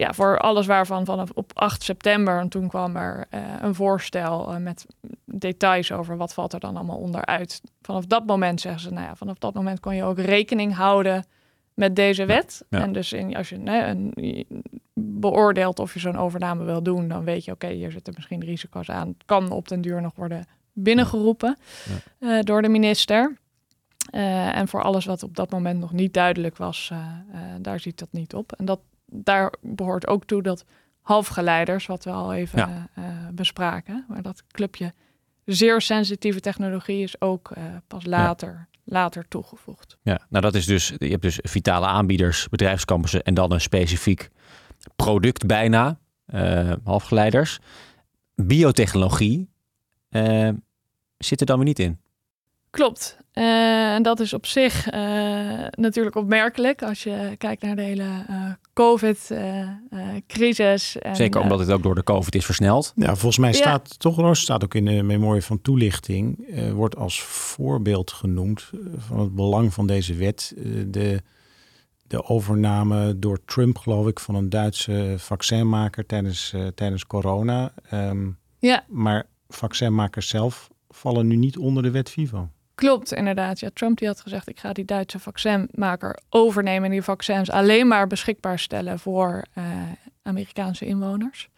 [0.00, 4.54] ja, voor alles waarvan vanaf op 8 september, en toen kwam er uh, een voorstel
[4.54, 4.86] uh, met
[5.24, 7.60] details over wat valt er dan allemaal onderuit.
[7.82, 11.24] Vanaf dat moment zeggen ze, nou ja, vanaf dat moment kon je ook rekening houden
[11.74, 12.64] met deze wet.
[12.68, 14.46] En dus in, als je nee, een,
[14.94, 18.90] beoordeelt of je zo'n overname wil doen, dan weet je, oké, hier zitten misschien risico's
[18.90, 19.08] aan.
[19.08, 22.38] Het kan op den duur nog worden binnengeroepen ja.
[22.38, 23.36] Uh, door de minister.
[24.10, 26.92] en voor alles wat op dat moment nog niet duidelijk was,
[27.60, 28.52] daar ziet dat niet op.
[28.52, 28.80] En dat
[29.10, 30.64] daar behoort ook toe dat
[31.00, 34.92] halfgeleiders, wat we al even uh, bespraken, maar dat clubje
[35.44, 39.98] zeer sensitieve technologie is ook uh, pas later, later toegevoegd.
[40.02, 44.30] Ja, nou dat is dus, je hebt dus vitale aanbieders, bedrijfscampussen en dan een specifiek
[44.96, 47.58] product bijna, uh, halfgeleiders.
[48.34, 49.48] Biotechnologie
[51.18, 51.99] zit er dan weer niet in.
[52.70, 53.18] Klopt.
[53.34, 55.00] Uh, en dat is op zich uh,
[55.70, 59.36] natuurlijk opmerkelijk als je kijkt naar de hele uh, COVID-crisis.
[61.12, 62.92] Zeker omdat het ook door de COVID is versneld.
[62.96, 63.94] Ja, volgens mij staat ja.
[63.98, 69.74] toch, staat ook in de memorie van toelichting, wordt als voorbeeld genoemd van het belang
[69.74, 70.54] van deze wet.
[70.86, 71.22] de,
[72.06, 77.72] de overname door Trump, geloof ik, van een Duitse vaccinmaker tijdens, tijdens corona.
[77.92, 78.84] Um, ja.
[78.88, 82.48] Maar vaccinmakers zelf vallen nu niet onder de wet Vivo.
[82.80, 83.60] Klopt, inderdaad.
[83.60, 87.88] Ja, Trump die had gezegd, ik ga die Duitse vaccinmaker overnemen en die vaccins alleen
[87.88, 89.64] maar beschikbaar stellen voor uh,
[90.22, 91.48] Amerikaanse inwoners.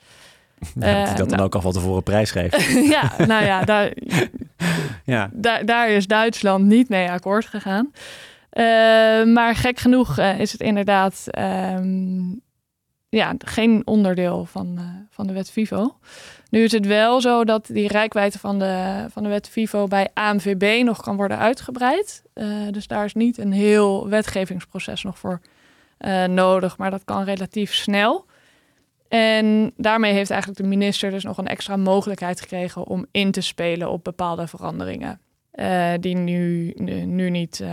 [0.74, 2.62] Ja, dat hij dat dan nou, ook al van tevoren prijsgeeft.
[2.94, 3.92] ja, nou ja, daar,
[5.14, 5.30] ja.
[5.32, 7.90] Daar, daar is Duitsland niet mee akkoord gegaan.
[7.92, 11.26] Uh, maar gek genoeg uh, is het inderdaad
[11.78, 12.40] um,
[13.08, 14.80] ja, geen onderdeel van,
[15.10, 15.96] van de wet Vivo.
[16.52, 20.08] Nu is het wel zo dat die rijkwijde van de, van de wet Vivo bij
[20.14, 22.22] ANVB nog kan worden uitgebreid.
[22.70, 25.40] dus daar is niet een heel wetgevingsproces nog voor
[26.28, 28.26] nodig, maar dat kan relatief snel.
[29.08, 33.40] En daarmee heeft eigenlijk de minister dus nog een extra mogelijkheid gekregen om in te
[33.40, 35.20] spelen op bepaalde veranderingen.
[35.54, 36.72] Uh, die nu,
[37.04, 37.64] nu, niet,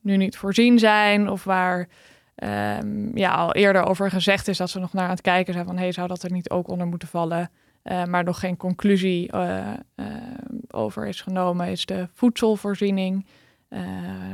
[0.00, 1.88] nu niet voorzien zijn of waar
[2.36, 5.66] um, ja, al eerder over gezegd is dat ze nog naar aan het kijken zijn
[5.66, 7.50] van hey, zou dat er niet ook onder moeten vallen.
[7.84, 9.30] Uh, maar nog geen conclusie
[10.68, 13.26] over is genomen, is de voedselvoorziening,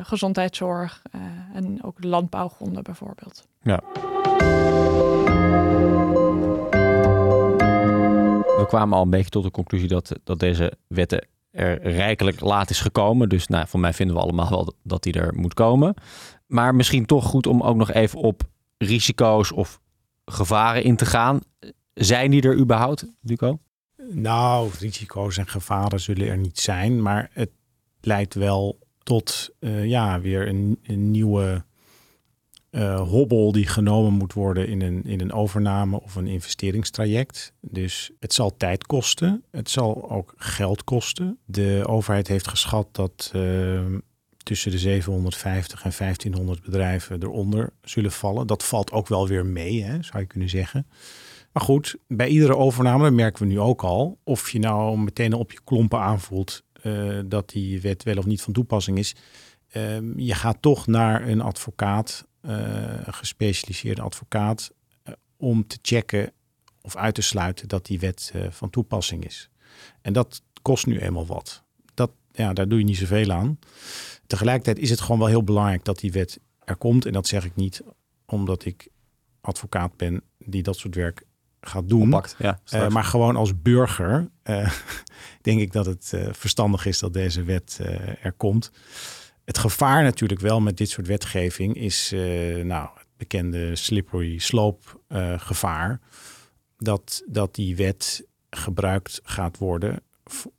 [0.02, 1.02] gezondheidszorg
[1.52, 3.46] en ook landbouwgronden bijvoorbeeld.
[3.62, 3.82] Ja.
[8.64, 12.70] we kwamen al een beetje tot de conclusie dat, dat deze wetten er rijkelijk laat
[12.70, 13.28] is gekomen.
[13.28, 15.94] Dus nou, voor mij vinden we allemaal wel dat die er moet komen.
[16.46, 18.42] Maar misschien toch goed om ook nog even op
[18.78, 19.80] risico's of
[20.24, 21.40] gevaren in te gaan.
[21.94, 23.58] Zijn die er überhaupt, Duco?
[24.10, 27.02] Nou, risico's en gevaren zullen er niet zijn.
[27.02, 27.50] Maar het
[28.00, 31.64] leidt wel tot uh, ja, weer een, een nieuwe
[32.70, 37.52] uh, hobbel die genomen moet worden in een, in een overname of een investeringstraject.
[37.60, 39.44] Dus het zal tijd kosten.
[39.50, 41.38] Het zal ook geld kosten.
[41.44, 43.80] De overheid heeft geschat dat uh,
[44.42, 48.46] tussen de 750 en 1500 bedrijven eronder zullen vallen.
[48.46, 50.86] Dat valt ook wel weer mee, hè, zou je kunnen zeggen.
[51.54, 55.52] Maar goed, bij iedere overname merken we nu ook al of je nou meteen op
[55.52, 59.14] je klompen aanvoelt uh, dat die wet wel of niet van toepassing is.
[59.68, 62.52] Ehm, je gaat toch naar een advocaat uh,
[63.06, 64.72] gespecialiseerde advocaat
[65.08, 66.32] uh, om te checken
[66.82, 69.50] of uit te sluiten dat die wet van toepassing is.
[70.00, 71.62] En dat kost nu eenmaal wat.
[71.94, 73.58] Dat, ja, daar doe je niet zoveel aan.
[74.26, 77.06] Tegelijkertijd is het gewoon wel heel belangrijk dat die wet er komt.
[77.06, 77.82] En dat zeg ik niet
[78.26, 78.88] omdat ik
[79.40, 81.24] advocaat ben die dat soort werk
[81.68, 82.02] gaat doen.
[82.02, 84.28] Oppakt, ja, maar gewoon als burger
[85.42, 87.80] denk ik dat het verstandig is dat deze wet
[88.22, 88.70] er komt.
[89.44, 92.10] Het gevaar natuurlijk wel met dit soort wetgeving is
[92.62, 94.86] nou, het bekende slippery slope
[95.36, 96.00] gevaar.
[96.78, 100.02] Dat, dat die wet gebruikt gaat worden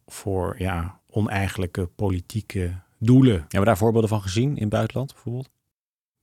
[0.05, 3.39] voor ja, oneigenlijke politieke doelen.
[3.39, 5.49] Hebben we daar voorbeelden van gezien in het buitenland bijvoorbeeld?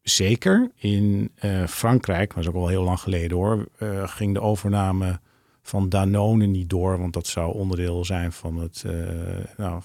[0.03, 0.71] Zeker.
[0.77, 3.69] In uh, Frankrijk, maar dat is ook al heel lang geleden hoor,
[4.07, 5.21] ging de overname
[5.63, 8.83] van Danone niet door, want dat zou onderdeel zijn van het.
[8.87, 8.93] Uh,
[9.57, 9.83] nou,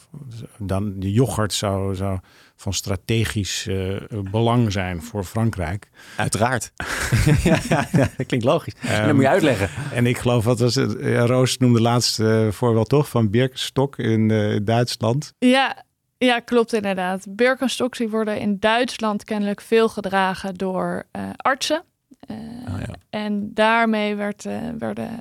[0.58, 2.19] dan, de yoghurt zou, zou
[2.56, 4.01] van strategisch uh,
[4.32, 5.89] belang zijn voor Frankrijk.
[6.15, 6.71] Uiteraard.
[7.43, 8.73] ja, ja, dat klinkt logisch.
[8.84, 9.69] Um, en dat moet je uitleggen.
[9.93, 10.95] En ik geloof, wat was het?
[11.01, 14.27] Roos noemde laatst uh, voorbeeld toch van Birkenstock in
[14.63, 15.34] Duitsland.
[15.39, 15.86] Ja,
[16.17, 17.25] ja, klopt inderdaad.
[17.30, 21.03] Birkenstocks die worden in Duitsland kennelijk veel gedragen door
[21.36, 21.84] artsen.
[22.30, 22.95] Oh, ja.
[23.10, 24.43] En daarmee werd,
[24.77, 25.19] werden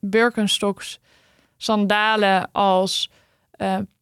[0.00, 1.00] Birkenstocks
[1.56, 3.10] sandalen als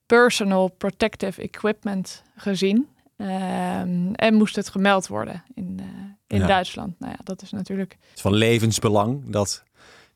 [0.06, 2.88] personal protective equipment gezien.
[3.16, 5.80] Um, en moest het gemeld worden in,
[6.26, 6.46] in ja.
[6.46, 6.98] Duitsland.
[6.98, 7.92] Nou ja, dat is natuurlijk.
[7.92, 9.62] Het is van levensbelang dat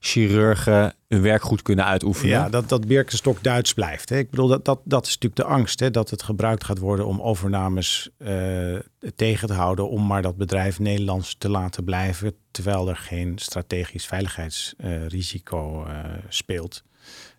[0.06, 2.30] chirurgen hun werk goed kunnen uitoefenen.
[2.30, 4.08] Ja, dat, dat Birkenstock Duits blijft.
[4.08, 4.18] Hè.
[4.18, 5.80] Ik bedoel, dat, dat, dat is natuurlijk de angst.
[5.80, 8.78] Hè, dat het gebruikt gaat worden om overnames uh,
[9.16, 9.88] tegen te houden.
[9.88, 12.34] Om maar dat bedrijf Nederlands te laten blijven.
[12.50, 16.84] Terwijl er geen strategisch veiligheidsrisico uh, uh, speelt.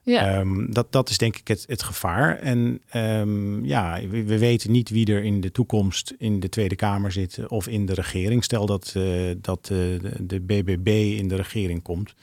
[0.03, 0.39] Ja.
[0.39, 2.39] Um, dat, dat is denk ik het, het gevaar.
[2.39, 6.75] En um, ja, we, we, weten niet wie er in de toekomst in de Tweede
[6.75, 8.43] Kamer zit of in de regering.
[8.43, 9.77] Stel dat, uh, dat uh,
[10.19, 12.13] de BBB in de regering komt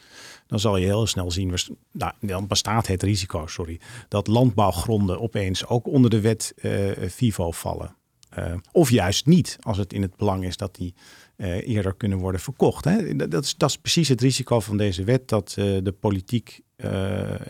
[0.46, 1.54] dan zal je heel snel zien,
[1.92, 7.50] nou, dan bestaat het risico, sorry, dat landbouwgronden opeens ook onder de wet uh, FIVO
[7.50, 7.96] vallen.
[8.38, 10.94] Uh, of juist niet, als het in het belang is dat die
[11.36, 12.84] uh, eerder kunnen worden verkocht.
[12.84, 13.16] Hè?
[13.16, 16.60] Dat, is, dat is precies het risico van deze wet, dat de politiek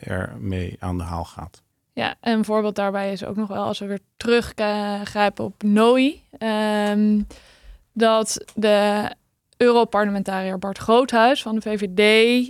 [0.01, 1.63] ermee aan de haal gaat.
[1.93, 6.23] Ja, en een voorbeeld daarbij is ook nog wel, als we weer teruggrijpen op NOI,
[6.39, 7.27] um,
[7.93, 9.11] dat de
[9.64, 12.48] Europarlementariër Bart Groothuis van de VVD.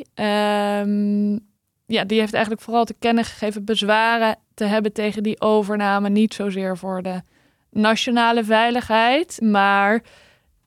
[0.86, 1.40] Um,
[1.86, 6.08] ja, die heeft eigenlijk vooral te kennen gegeven bezwaren te hebben tegen die overname.
[6.08, 7.22] Niet zozeer voor de
[7.70, 10.02] nationale veiligheid, maar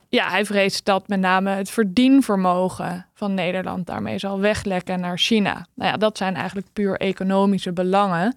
[0.10, 5.66] ja, hij vreest dat met name het verdienvermogen van Nederland daarmee zal weglekken naar China.
[5.76, 8.36] Nou ja, dat zijn eigenlijk puur economische belangen.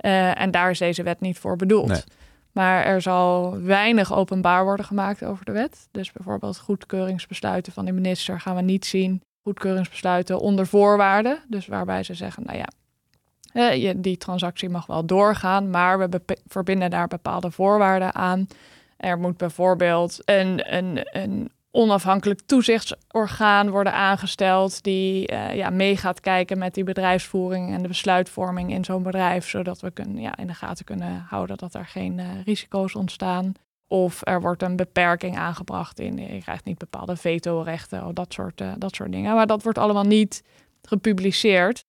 [0.00, 2.04] Uh, en daar is deze wet niet voor bedoeld.
[2.52, 5.88] Maar er zal weinig openbaar worden gemaakt over de wet.
[5.90, 9.22] Dus bijvoorbeeld goedkeuringsbesluiten van de minister gaan we niet zien.
[9.42, 11.42] Goedkeuringsbesluiten onder voorwaarden.
[11.48, 17.08] Dus waarbij ze zeggen, nou ja, die transactie mag wel doorgaan, maar we verbinden daar
[17.08, 18.46] bepaalde voorwaarden aan.
[18.96, 26.20] Er moet bijvoorbeeld een, een, een onafhankelijk toezichtsorgaan worden aangesteld die uh, ja, mee gaat
[26.20, 30.46] kijken met die bedrijfsvoering en de besluitvorming in zo'n bedrijf, zodat we kunnen, ja, in
[30.46, 33.52] de gaten kunnen houden dat er geen uh, risico's ontstaan.
[33.86, 38.60] Of er wordt een beperking aangebracht in, je krijgt niet bepaalde vetorechten of dat soort,
[38.60, 39.34] uh, dat soort dingen.
[39.34, 40.42] Maar dat wordt allemaal niet
[40.82, 41.84] gepubliceerd.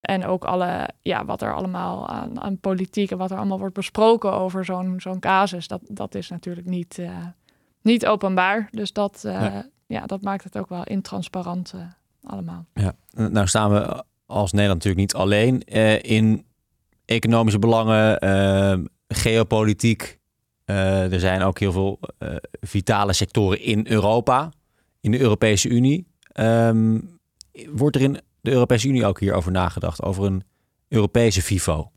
[0.00, 3.74] En ook alle, ja, wat er allemaal aan, aan politiek en wat er allemaal wordt
[3.74, 6.98] besproken over zo'n zo'n casus, dat, dat is natuurlijk niet,
[7.82, 8.68] niet openbaar.
[8.70, 10.06] Dus dat, uh, ja.
[10.06, 11.82] dat maakt het ook wel intransparant uh,
[12.22, 12.66] allemaal.
[12.74, 15.64] Ja, nou staan we als Nederland natuurlijk niet alleen
[16.02, 16.44] in
[17.04, 20.18] economische belangen, geopolitiek.
[20.64, 22.00] er zijn ook heel veel
[22.60, 24.52] vitale sectoren in Europa,
[25.00, 26.06] in de Europese Unie.
[26.40, 27.18] Um,
[27.68, 30.42] wordt er in de Europese Unie ook hierover nagedacht, over een
[30.88, 31.90] Europese FIFO?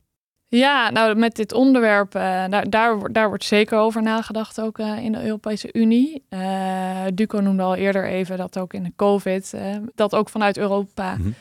[0.56, 4.98] Ja, nou met dit onderwerp, uh, daar, daar, daar, wordt zeker over nagedacht ook uh,
[4.98, 6.24] in de Europese Unie.
[6.30, 9.54] Uh, Duco noemde al eerder even dat ook in de COVID,
[9.96, 11.36] dat ook vanuit Europa -hmm.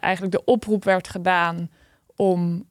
[0.00, 1.70] eigenlijk de oproep werd gedaan
[2.16, 2.64] om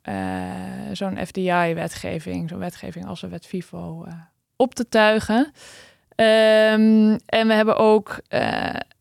[0.92, 4.06] zo'n FDI-wetgeving, zo'n wetgeving als de wet FIFO,
[4.56, 5.52] op te tuigen.
[6.16, 8.20] Um, en we hebben ook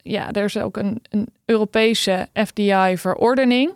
[0.03, 3.72] ja, er is ook een, een Europese FDI-verordening.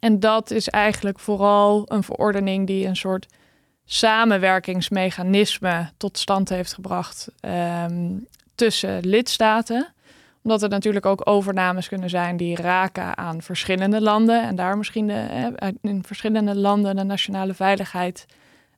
[0.00, 3.26] En dat is eigenlijk vooral een verordening die een soort
[3.84, 9.92] samenwerkingsmechanisme tot stand heeft gebracht um, tussen lidstaten.
[10.42, 14.42] Omdat er natuurlijk ook overnames kunnen zijn die raken aan verschillende landen.
[14.42, 18.26] En daar misschien de, in verschillende landen de nationale veiligheid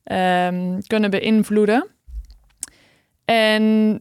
[0.04, 1.86] um, kunnen beïnvloeden.
[3.24, 3.98] En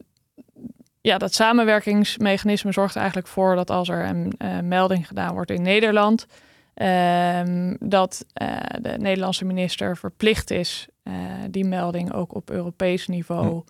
[1.00, 5.62] ja, dat samenwerkingsmechanisme zorgt eigenlijk voor dat als er een uh, melding gedaan wordt in
[5.62, 6.26] Nederland,
[6.80, 11.12] uh, dat uh, de Nederlandse minister verplicht is eh,
[11.50, 13.64] die melding ook op Europees niveau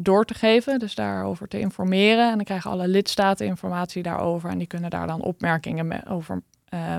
[0.00, 0.78] door te geven.
[0.78, 2.30] Dus daarover te informeren.
[2.30, 6.42] En dan krijgen alle lidstaten informatie daarover en die kunnen daar dan opmerkingen over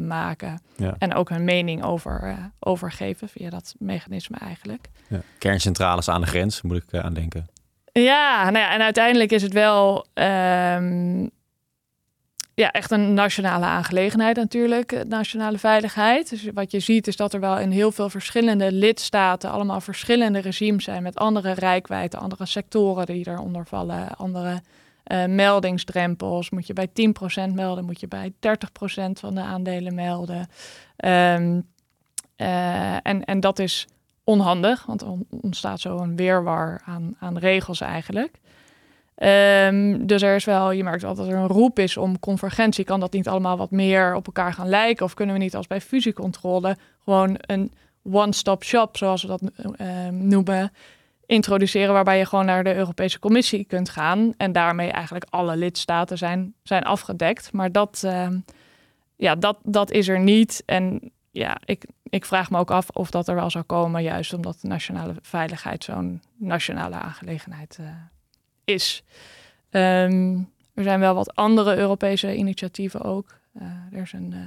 [0.02, 0.62] maken.
[0.76, 0.96] Ja.
[0.98, 4.90] En ook hun mening over, overgeven via dat mechanisme eigenlijk.
[5.08, 5.22] Ja.
[5.38, 7.48] Kerncentrales aan de grens, moet ik aan denken.
[7.92, 11.32] Ja, nou ja, en uiteindelijk is het wel um,
[12.56, 16.30] ja, echt een nationale aangelegenheid natuurlijk, nationale veiligheid.
[16.30, 20.40] Dus wat je ziet is dat er wel in heel veel verschillende lidstaten allemaal verschillende
[20.40, 24.62] regimes zijn met andere rijkwijde, andere sectoren die eronder vallen, andere
[25.12, 26.50] uh, meldingsdrempels.
[26.50, 26.88] Moet je bij
[27.50, 28.36] 10% melden, moet je bij 30%
[29.14, 30.48] van de aandelen melden.
[31.06, 31.72] Um,
[32.38, 33.88] uh, en, en dat is
[34.24, 38.40] onhandig, want er ontstaat zo een weerwar aan, aan regels eigenlijk.
[39.24, 42.86] Um, dus er is wel, je merkt wel dat er een roep is om convergentie.
[42.86, 45.06] Kan dat niet allemaal wat meer op elkaar gaan lijken?
[45.06, 47.72] Of kunnen we niet als bij fusiecontrole gewoon een
[48.04, 49.42] one-stop shop, zoals we dat
[49.82, 50.72] uh, noemen,
[51.26, 56.18] introduceren, waarbij je gewoon naar de Europese Commissie kunt gaan en daarmee eigenlijk alle lidstaten
[56.18, 57.52] zijn, zijn afgedekt.
[57.52, 58.28] Maar dat, uh,
[59.16, 60.64] ja, dat, dat is er niet.
[60.66, 64.34] En ja, ik, ik vraag me ook af of dat er wel zou komen, juist
[64.34, 67.88] omdat nationale veiligheid zo'n nationale aangelegenheid uh,
[68.66, 69.04] is.
[69.70, 73.40] Um, er zijn wel wat andere Europese initiatieven ook.
[73.62, 74.40] Uh, er is een uh,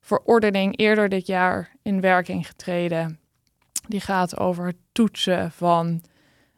[0.00, 3.18] verordening eerder dit jaar in werking getreden.
[3.88, 6.02] Die gaat over het toetsen van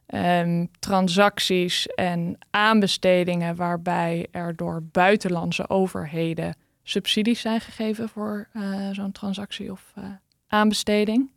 [0.07, 9.11] um, transacties en aanbestedingen waarbij er door buitenlandse overheden subsidies zijn gegeven voor uh, zo'n
[9.11, 9.93] transactie of
[10.47, 11.31] aanbesteding.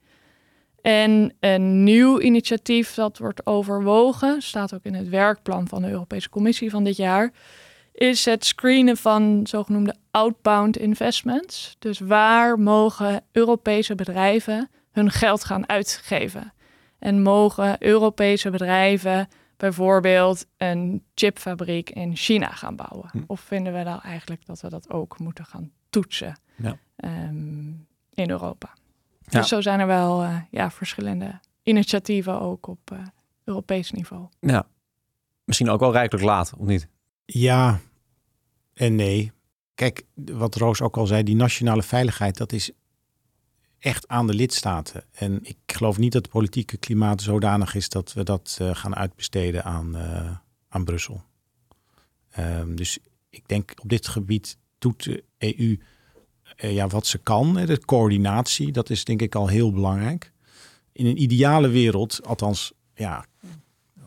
[0.87, 6.29] En een nieuw initiatief dat wordt overwogen, staat ook in het werkplan van de Europese
[6.29, 7.33] Commissie van dit jaar,
[7.93, 11.77] is het screenen van zogenoemde outbound investments.
[11.79, 16.53] Dus waar mogen Europese bedrijven hun geld gaan uitgeven?
[16.99, 23.09] En mogen Europese bedrijven bijvoorbeeld een chipfabriek in China gaan bouwen?
[23.13, 23.23] Hm.
[23.27, 26.79] Of vinden we dan eigenlijk dat we dat ook moeten gaan toetsen ja.
[26.97, 28.75] um, in Europa?
[29.29, 29.39] Ja.
[29.39, 32.99] Dus zo zijn er wel uh, ja, verschillende initiatieven ook op uh,
[33.45, 34.27] Europees niveau.
[34.41, 34.67] Ja,
[35.45, 36.89] misschien ook wel rijkelijk laat, of niet?
[37.25, 37.81] Ja
[38.75, 39.33] en nee.
[39.75, 42.71] Kijk, wat Roos ook al zei, die nationale veiligheid, dat is
[43.79, 45.05] echt aan de lidstaten.
[45.13, 48.97] En ik geloof niet dat het politieke klimaat zodanig is dat we dat uh, gaan
[48.97, 49.97] uitbesteden aan,
[50.69, 51.23] aan Brussel.
[52.31, 52.99] Ehm, dus
[53.31, 55.79] ik denk op dit gebied doet de EU eh,
[56.57, 57.55] ja, wat ze kan.
[57.55, 60.33] De coördinatie, dat is denk ik al heel belangrijk.
[60.93, 63.27] In een ideale wereld, althans, ja,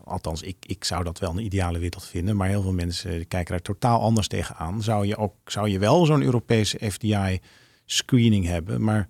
[0.04, 3.52] althans, ik, ik zou dat wel een ideale wereld vinden, maar heel veel mensen kijken
[3.52, 4.82] daar totaal anders tegenaan.
[4.82, 7.40] Zou je ook, zou je wel zo'n Europese FDI
[7.84, 9.08] screening hebben, maar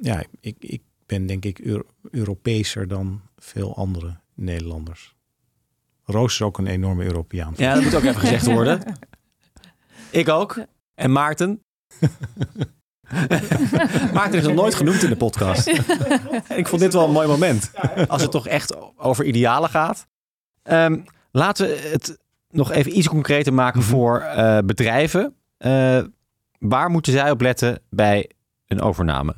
[0.00, 5.14] ja, ik, ik ben denk ik Euro Europeeser dan veel andere Nederlanders.
[6.04, 7.54] Roos is ook een enorme Europeaan.
[7.56, 8.82] Ja, dat moet ook even gezegd worden.
[10.10, 10.64] Ik ook.
[10.94, 11.62] En Maarten.
[14.14, 15.66] Maarten is nog nooit genoemd in de podcast.
[16.56, 17.70] ik vond dit wel een mooi moment.
[18.08, 20.06] Als het toch echt over idealen gaat.
[20.62, 20.98] Ehm,
[21.30, 22.18] laten we het
[22.50, 23.88] nog even iets concreter maken Mhm.
[23.88, 25.34] voor eh, bedrijven.
[25.56, 26.02] Eh,
[26.58, 28.30] waar moeten zij op letten bij
[28.66, 29.34] een overname?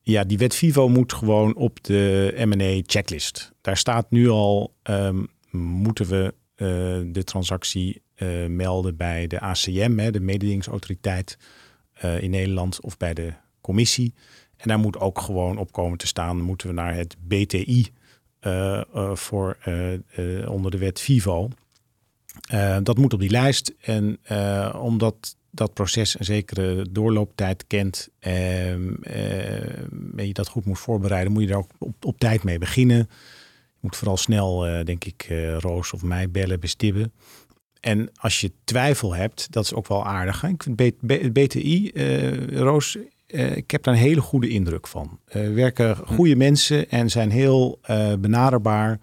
[0.00, 3.52] Ja, die wet Vivo moet gewoon op de M&A checklist.
[3.60, 6.66] Daar staat nu al, ehm, moeten we eh,
[7.12, 8.02] de transactie
[8.48, 11.38] melden bij de ACM, hè, de mededingingsautoriteit
[11.98, 14.14] eh, in Nederland, of bij de commissie.
[14.56, 17.88] En daar moet ook gewoon op komen te staan, moeten we naar het BTI
[18.40, 19.56] eh, eh, voor
[20.46, 21.48] onder de wet Vivo.
[22.48, 23.74] Eh, dat moet op die lijst.
[23.80, 24.18] En
[24.74, 29.78] omdat dat proces een zekere doorlooptijd kent ehm, eh,
[30.16, 31.70] en je dat goed moet voorbereiden, moet je daar ook
[32.00, 32.96] op, tijd mee beginnen.
[32.96, 35.26] Je moet vooral snel, denk ik,
[35.58, 37.12] Roos of mij bellen, bestibben.
[37.80, 40.40] En als je twijfel hebt, dat is ook wel aardig.
[40.40, 40.48] hè.
[40.48, 44.48] Ik vind B- B- het BTI, eh, Roos, eh, ik heb daar een hele goede
[44.48, 45.18] indruk van.
[45.26, 47.80] Er werken goede mensen en zijn heel
[48.18, 48.98] benaderbaar.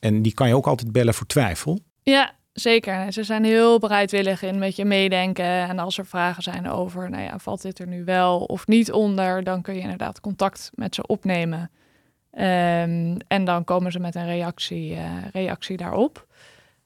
[0.00, 1.78] En die kan je ook altijd bellen voor twijfel.
[2.02, 3.12] Ja, zeker.
[3.12, 5.44] Ze zijn heel bereidwillig in met je meedenken.
[5.44, 8.92] En als er vragen zijn over, nou ja, valt dit er nu wel of niet
[8.92, 11.70] onder, dan kun je inderdaad contact met ze opnemen.
[12.30, 14.96] Ehm, en dan komen ze met een reactie,
[15.32, 16.26] reactie daarop.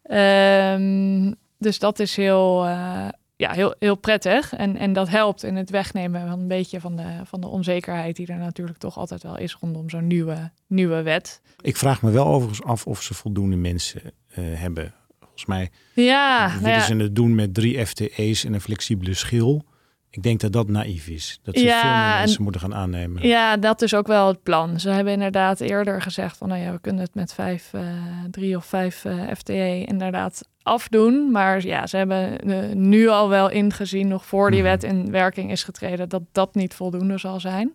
[0.03, 4.53] Ehm, dus dat is heel, eh, ja, heel, heel prettig.
[4.55, 8.17] En, en dat helpt in het wegnemen van een beetje van de, van de onzekerheid
[8.17, 11.41] die er natuurlijk toch altijd wel is rondom zo'n nieuwe, nieuwe wet.
[11.61, 14.95] Ik vraag me wel overigens af of ze voldoende mensen eh, hebben.
[15.21, 16.85] Volgens mij Ja, nou willen ja.
[16.85, 19.65] ze het doen met drie FTE's en een flexibele schil.
[20.15, 21.41] Ik denk dat dat naïef is.
[21.43, 23.27] Dat ze Ja, veel meer en- mensen moeten gaan aannemen.
[23.27, 24.81] Ja, dat is ook wel het plan.
[24.81, 27.83] Ze hebben inderdaad eerder gezegd van, nou ja, we kunnen het met vijf, eh,
[28.31, 31.31] drie of vijf eh, FTE inderdaad afdoen.
[31.31, 34.69] Maar ja, ze hebben eh, nu al wel ingezien, nog voor die Mhm.
[34.69, 37.73] wet in werking is getreden, dat dat niet voldoende zal zijn.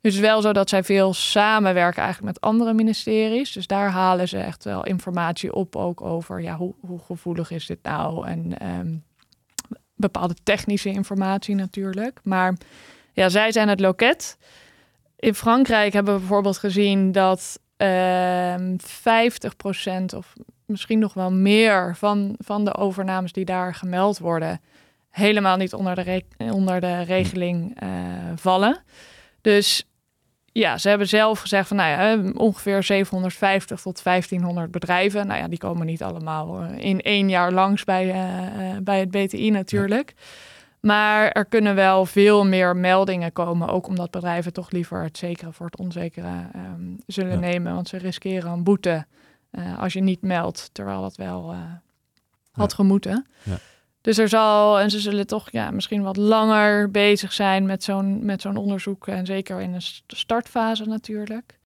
[0.00, 3.52] Dus het is wel zo dat zij veel samenwerken eigenlijk met andere ministeries.
[3.52, 7.66] Dus daar halen ze echt wel informatie op, ook over ja, hoe, hoe gevoelig is
[7.66, 8.94] dit nou en ehm,
[9.96, 12.20] bepaalde technische informatie natuurlijk.
[12.22, 12.56] Maar
[13.12, 14.36] ja, zij zijn het loket.
[15.16, 18.76] In Frankrijk hebben we bijvoorbeeld gezien dat ehm
[20.12, 20.32] 50% of
[20.66, 24.60] misschien nog wel meer van, van de overnames die daar gemeld worden,
[25.10, 27.88] helemaal niet onder de, onder de regeling eh,
[28.34, 28.82] vallen.
[29.40, 29.86] Dus
[30.58, 35.26] ja, ze hebben zelf gezegd van nou ja, eh, ongeveer 750 tot 1500 bedrijven.
[35.26, 39.10] Nou ja, die komen niet allemaal eh, in één jaar langs bij, eh, bij het
[39.10, 40.14] BTI natuurlijk.
[40.80, 45.52] Maar er kunnen wel veel meer meldingen komen, ook omdat bedrijven toch liever het zekere
[45.52, 47.38] voor het onzekere ehm, zullen Ja.
[47.38, 47.74] nemen.
[47.74, 49.06] Want ze riskeren een boete
[49.78, 51.54] als je niet meldt, terwijl dat wel
[52.50, 53.26] had gemoeten.
[53.42, 53.58] Ja.
[54.06, 58.24] Dus er zal, en ze zullen toch ja, misschien wat langer bezig zijn met zo'n,
[58.24, 59.06] met zo'n onderzoek.
[59.06, 61.58] En zeker in een st- startfase natuurlijk.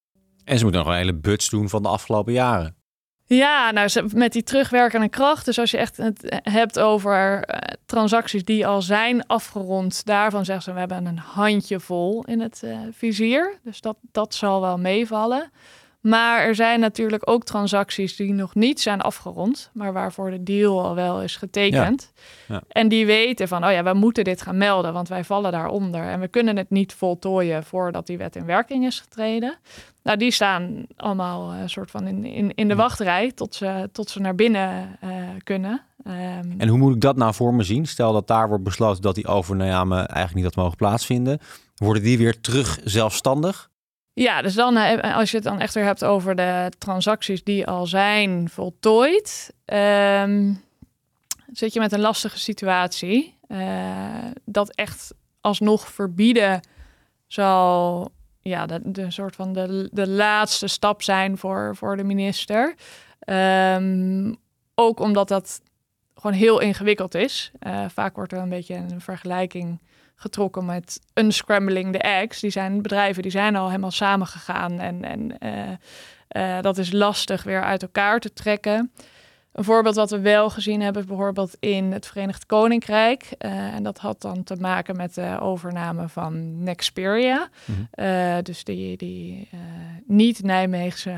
[0.45, 2.75] En ze moeten nog een hele buts doen van de afgelopen jaren.
[3.25, 5.45] Ja, nou ze- met die terugwerkende kracht.
[5.45, 10.63] Dus als je echt het hebt over eh, transacties die al zijn afgerond, daarvan zeggen
[10.63, 13.59] ze we hebben een handje vol in het eh, vizier.
[13.63, 15.51] Dus dat, dat zal wel meevallen.
[16.01, 20.83] Maar er zijn natuurlijk ook transacties die nog niet zijn afgerond, maar waarvoor de deal
[20.83, 22.11] al wel is getekend.
[22.47, 22.61] Ja.
[22.67, 26.03] En die weten van, oh ja, we moeten dit gaan melden, want wij vallen daaronder.
[26.03, 29.57] En we kunnen het niet voltooien voordat die wet in werking is getreden.
[30.03, 34.09] Nou, die staan allemaal een soort van in, in, in de wachtrij tot ze, tot
[34.09, 35.09] ze naar binnen eh,
[35.43, 35.81] kunnen.
[36.03, 37.85] Ehm, En hoe moet ik dat nou voor me zien?
[37.85, 41.39] Stel dat daar wordt besloten dat die overname eigenlijk niet had mogen plaatsvinden.
[41.75, 43.69] Worden die weer terug zelfstandig?
[44.13, 47.85] Ja, dus dan eh, als je het dan echter hebt over de transacties die al
[47.85, 50.53] zijn voltooid, ehm,
[51.51, 53.37] zit je met een lastige situatie.
[53.47, 56.61] Eh, dat echt alsnog verbieden
[57.27, 62.75] zal ja, de, soort van de, de laatste stap zijn voor, voor de minister.
[63.19, 64.33] Ehm,
[64.75, 65.61] ook omdat dat
[66.15, 67.51] gewoon heel ingewikkeld is.
[67.59, 69.79] Eh, vaak wordt er een beetje een vergelijking
[70.21, 72.39] getrokken met unscrambling the eggs.
[72.39, 75.71] Die zijn bedrijven die zijn al helemaal samengegaan en, en eh,
[76.27, 78.91] eh, dat is lastig weer uit elkaar te trekken.
[79.51, 83.29] Een voorbeeld wat we wel gezien hebben, bijvoorbeeld in het Verenigd Koninkrijk.
[83.39, 87.49] Uh, en dat had dan te maken met de overname van Nexperia.
[87.65, 88.43] Mm -hmm.
[88.43, 89.59] dus die, die uh,
[90.07, 91.15] niet-Nijmeegse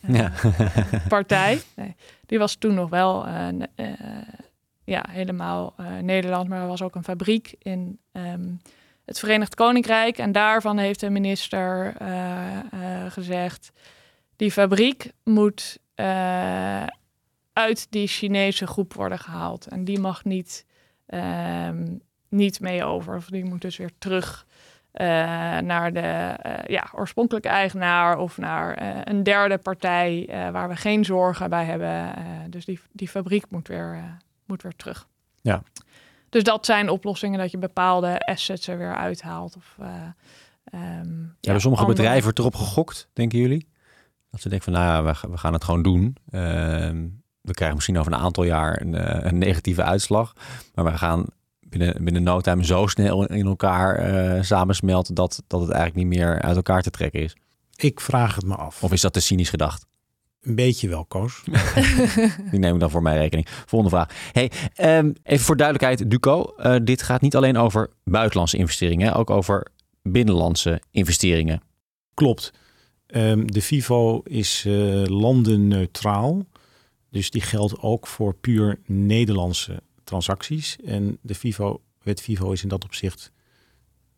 [1.08, 1.62] partij.
[1.76, 1.96] Nee,
[2.26, 3.26] die was toen nog wel
[4.86, 8.60] ja, helemaal Nederland, maar er was ook een fabriek in um,
[9.04, 10.18] het Verenigd Koninkrijk.
[10.18, 11.94] En daarvan heeft de minister
[13.08, 13.72] gezegd,
[14.36, 15.78] die fabriek moet
[17.56, 19.66] uit die Chinese groep worden gehaald.
[19.66, 20.66] En die mag niet,
[21.08, 21.68] uh,
[22.28, 23.16] niet mee over.
[23.16, 24.46] Of die moet dus weer terug
[25.62, 31.50] naar de ja, oorspronkelijke eigenaar of naar eh, een derde partij waar we geen zorgen
[31.50, 32.14] bij hebben.
[32.50, 35.08] dus die, die fabriek moet weer, moet weer terug.
[35.40, 35.62] Ja.
[36.28, 39.56] Dus dat zijn oplossingen dat je bepaalde assets er weer uithaalt.
[39.56, 39.76] Of,
[40.74, 42.02] um, ja, sommige andere...
[42.02, 43.68] bedrijven erop gegokt, denken jullie?
[44.30, 46.16] Dat ze denken van, nou ja, we, we gaan het gewoon doen.
[46.30, 47.06] Ehm,
[47.40, 50.32] we krijgen misschien over een aantal jaar een, eh, een negatieve uitslag.
[50.74, 51.26] Maar we gaan
[51.60, 56.18] binnen, binnen no time zo snel in elkaar uh, samensmelten dat, dat het eigenlijk niet
[56.18, 57.36] meer uit elkaar te trekken is.
[57.76, 58.82] Ik vraag het me af.
[58.82, 59.86] Of is dat te cynisch gedacht?
[60.46, 61.42] Een beetje wel, Koos.
[62.50, 63.48] Die neem ik dan voor mijn rekening.
[63.48, 64.32] Volgende vraag.
[64.32, 64.50] Hey,
[64.98, 66.54] um, even voor duidelijkheid, Duco.
[66.58, 69.66] Uh, dit gaat niet alleen over buitenlandse investeringen, ook over
[70.02, 71.62] binnenlandse investeringen.
[72.14, 72.52] Klopt.
[73.06, 76.46] Um, de FIVO is uh, landenneutraal.
[77.10, 80.76] Dus die geldt ook voor puur Nederlandse transacties.
[80.84, 83.32] En de FIVO, wet FIVO is in dat opzicht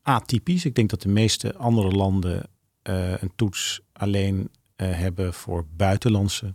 [0.03, 0.65] atypisch.
[0.65, 2.51] Ik denk dat de meeste andere landen
[2.89, 4.51] uh, een toets alleen
[4.87, 6.55] hebben voor buitenlandse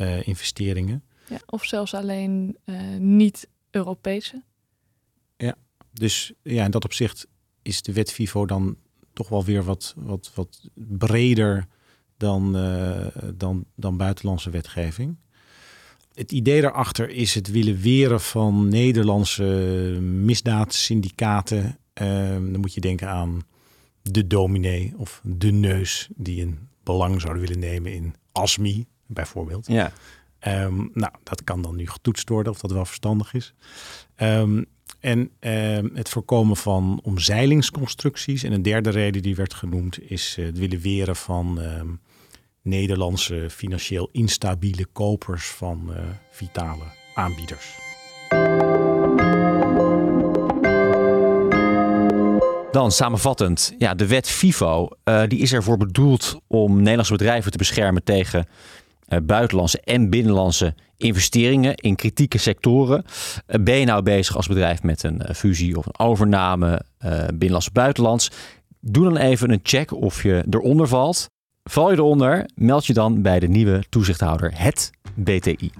[0.00, 1.02] uh, investeringen.
[1.28, 2.56] Ja, of zelfs alleen
[2.98, 4.42] niet-Europese.
[5.36, 5.54] Ja,
[5.92, 7.26] dus ja, in dat opzicht
[7.62, 8.76] is de wet FIVO dan
[9.12, 11.66] toch wel weer wat, wat, wat breder
[12.16, 12.52] dan,
[13.36, 15.16] dan, dan buitenlandse wetgeving
[16.14, 19.44] het idee daarachter is het willen weren van Nederlandse
[20.00, 21.78] misdaadsyndicaten.
[22.02, 23.42] Um, dan moet je denken aan
[24.02, 29.66] de dominee of de neus die een belang zouden willen nemen in ASMI bijvoorbeeld.
[29.66, 29.92] Ja.
[30.46, 33.54] Um, nou, dat kan dan nu getoetst worden of dat wel verstandig is.
[34.16, 34.66] Um,
[35.00, 35.30] en
[35.94, 38.42] het voorkomen van omzeilingsconstructies.
[38.42, 41.60] En een derde reden die werd genoemd is het willen weren van
[42.62, 45.96] Nederlandse financieel instabiele kopers van uh,
[46.30, 47.91] vitale aanbieders.
[52.72, 57.58] Dan samenvattend, ja, de wet FIFO uh, die is ervoor bedoeld om Nederlandse bedrijven te
[57.58, 58.46] beschermen tegen
[59.08, 63.04] uh, buitenlandse en binnenlandse investeringen in kritieke sectoren.
[63.60, 66.82] ben je nou bezig als bedrijf met een fusie of een overname,
[67.26, 68.30] binnenlands buitenlands?
[68.80, 71.30] Doe dan even een check of je eronder valt.
[71.62, 75.70] Val je eronder, meld je dan bij de nieuwe toezichthouder, het BTI.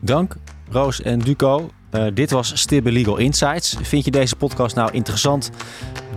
[0.00, 0.36] Dank
[0.70, 1.70] Roos en Duco.
[2.14, 3.76] Dit was Stibbe Legal Insights.
[3.82, 5.50] Vind je deze podcast nou interessant?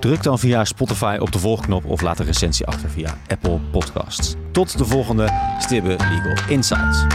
[0.05, 4.35] Druk dan via Spotify op de volgknop of laat een recensie achter via Apple Podcasts.
[4.51, 5.29] Tot de volgende
[5.59, 7.05] Stibbe Legal Insights.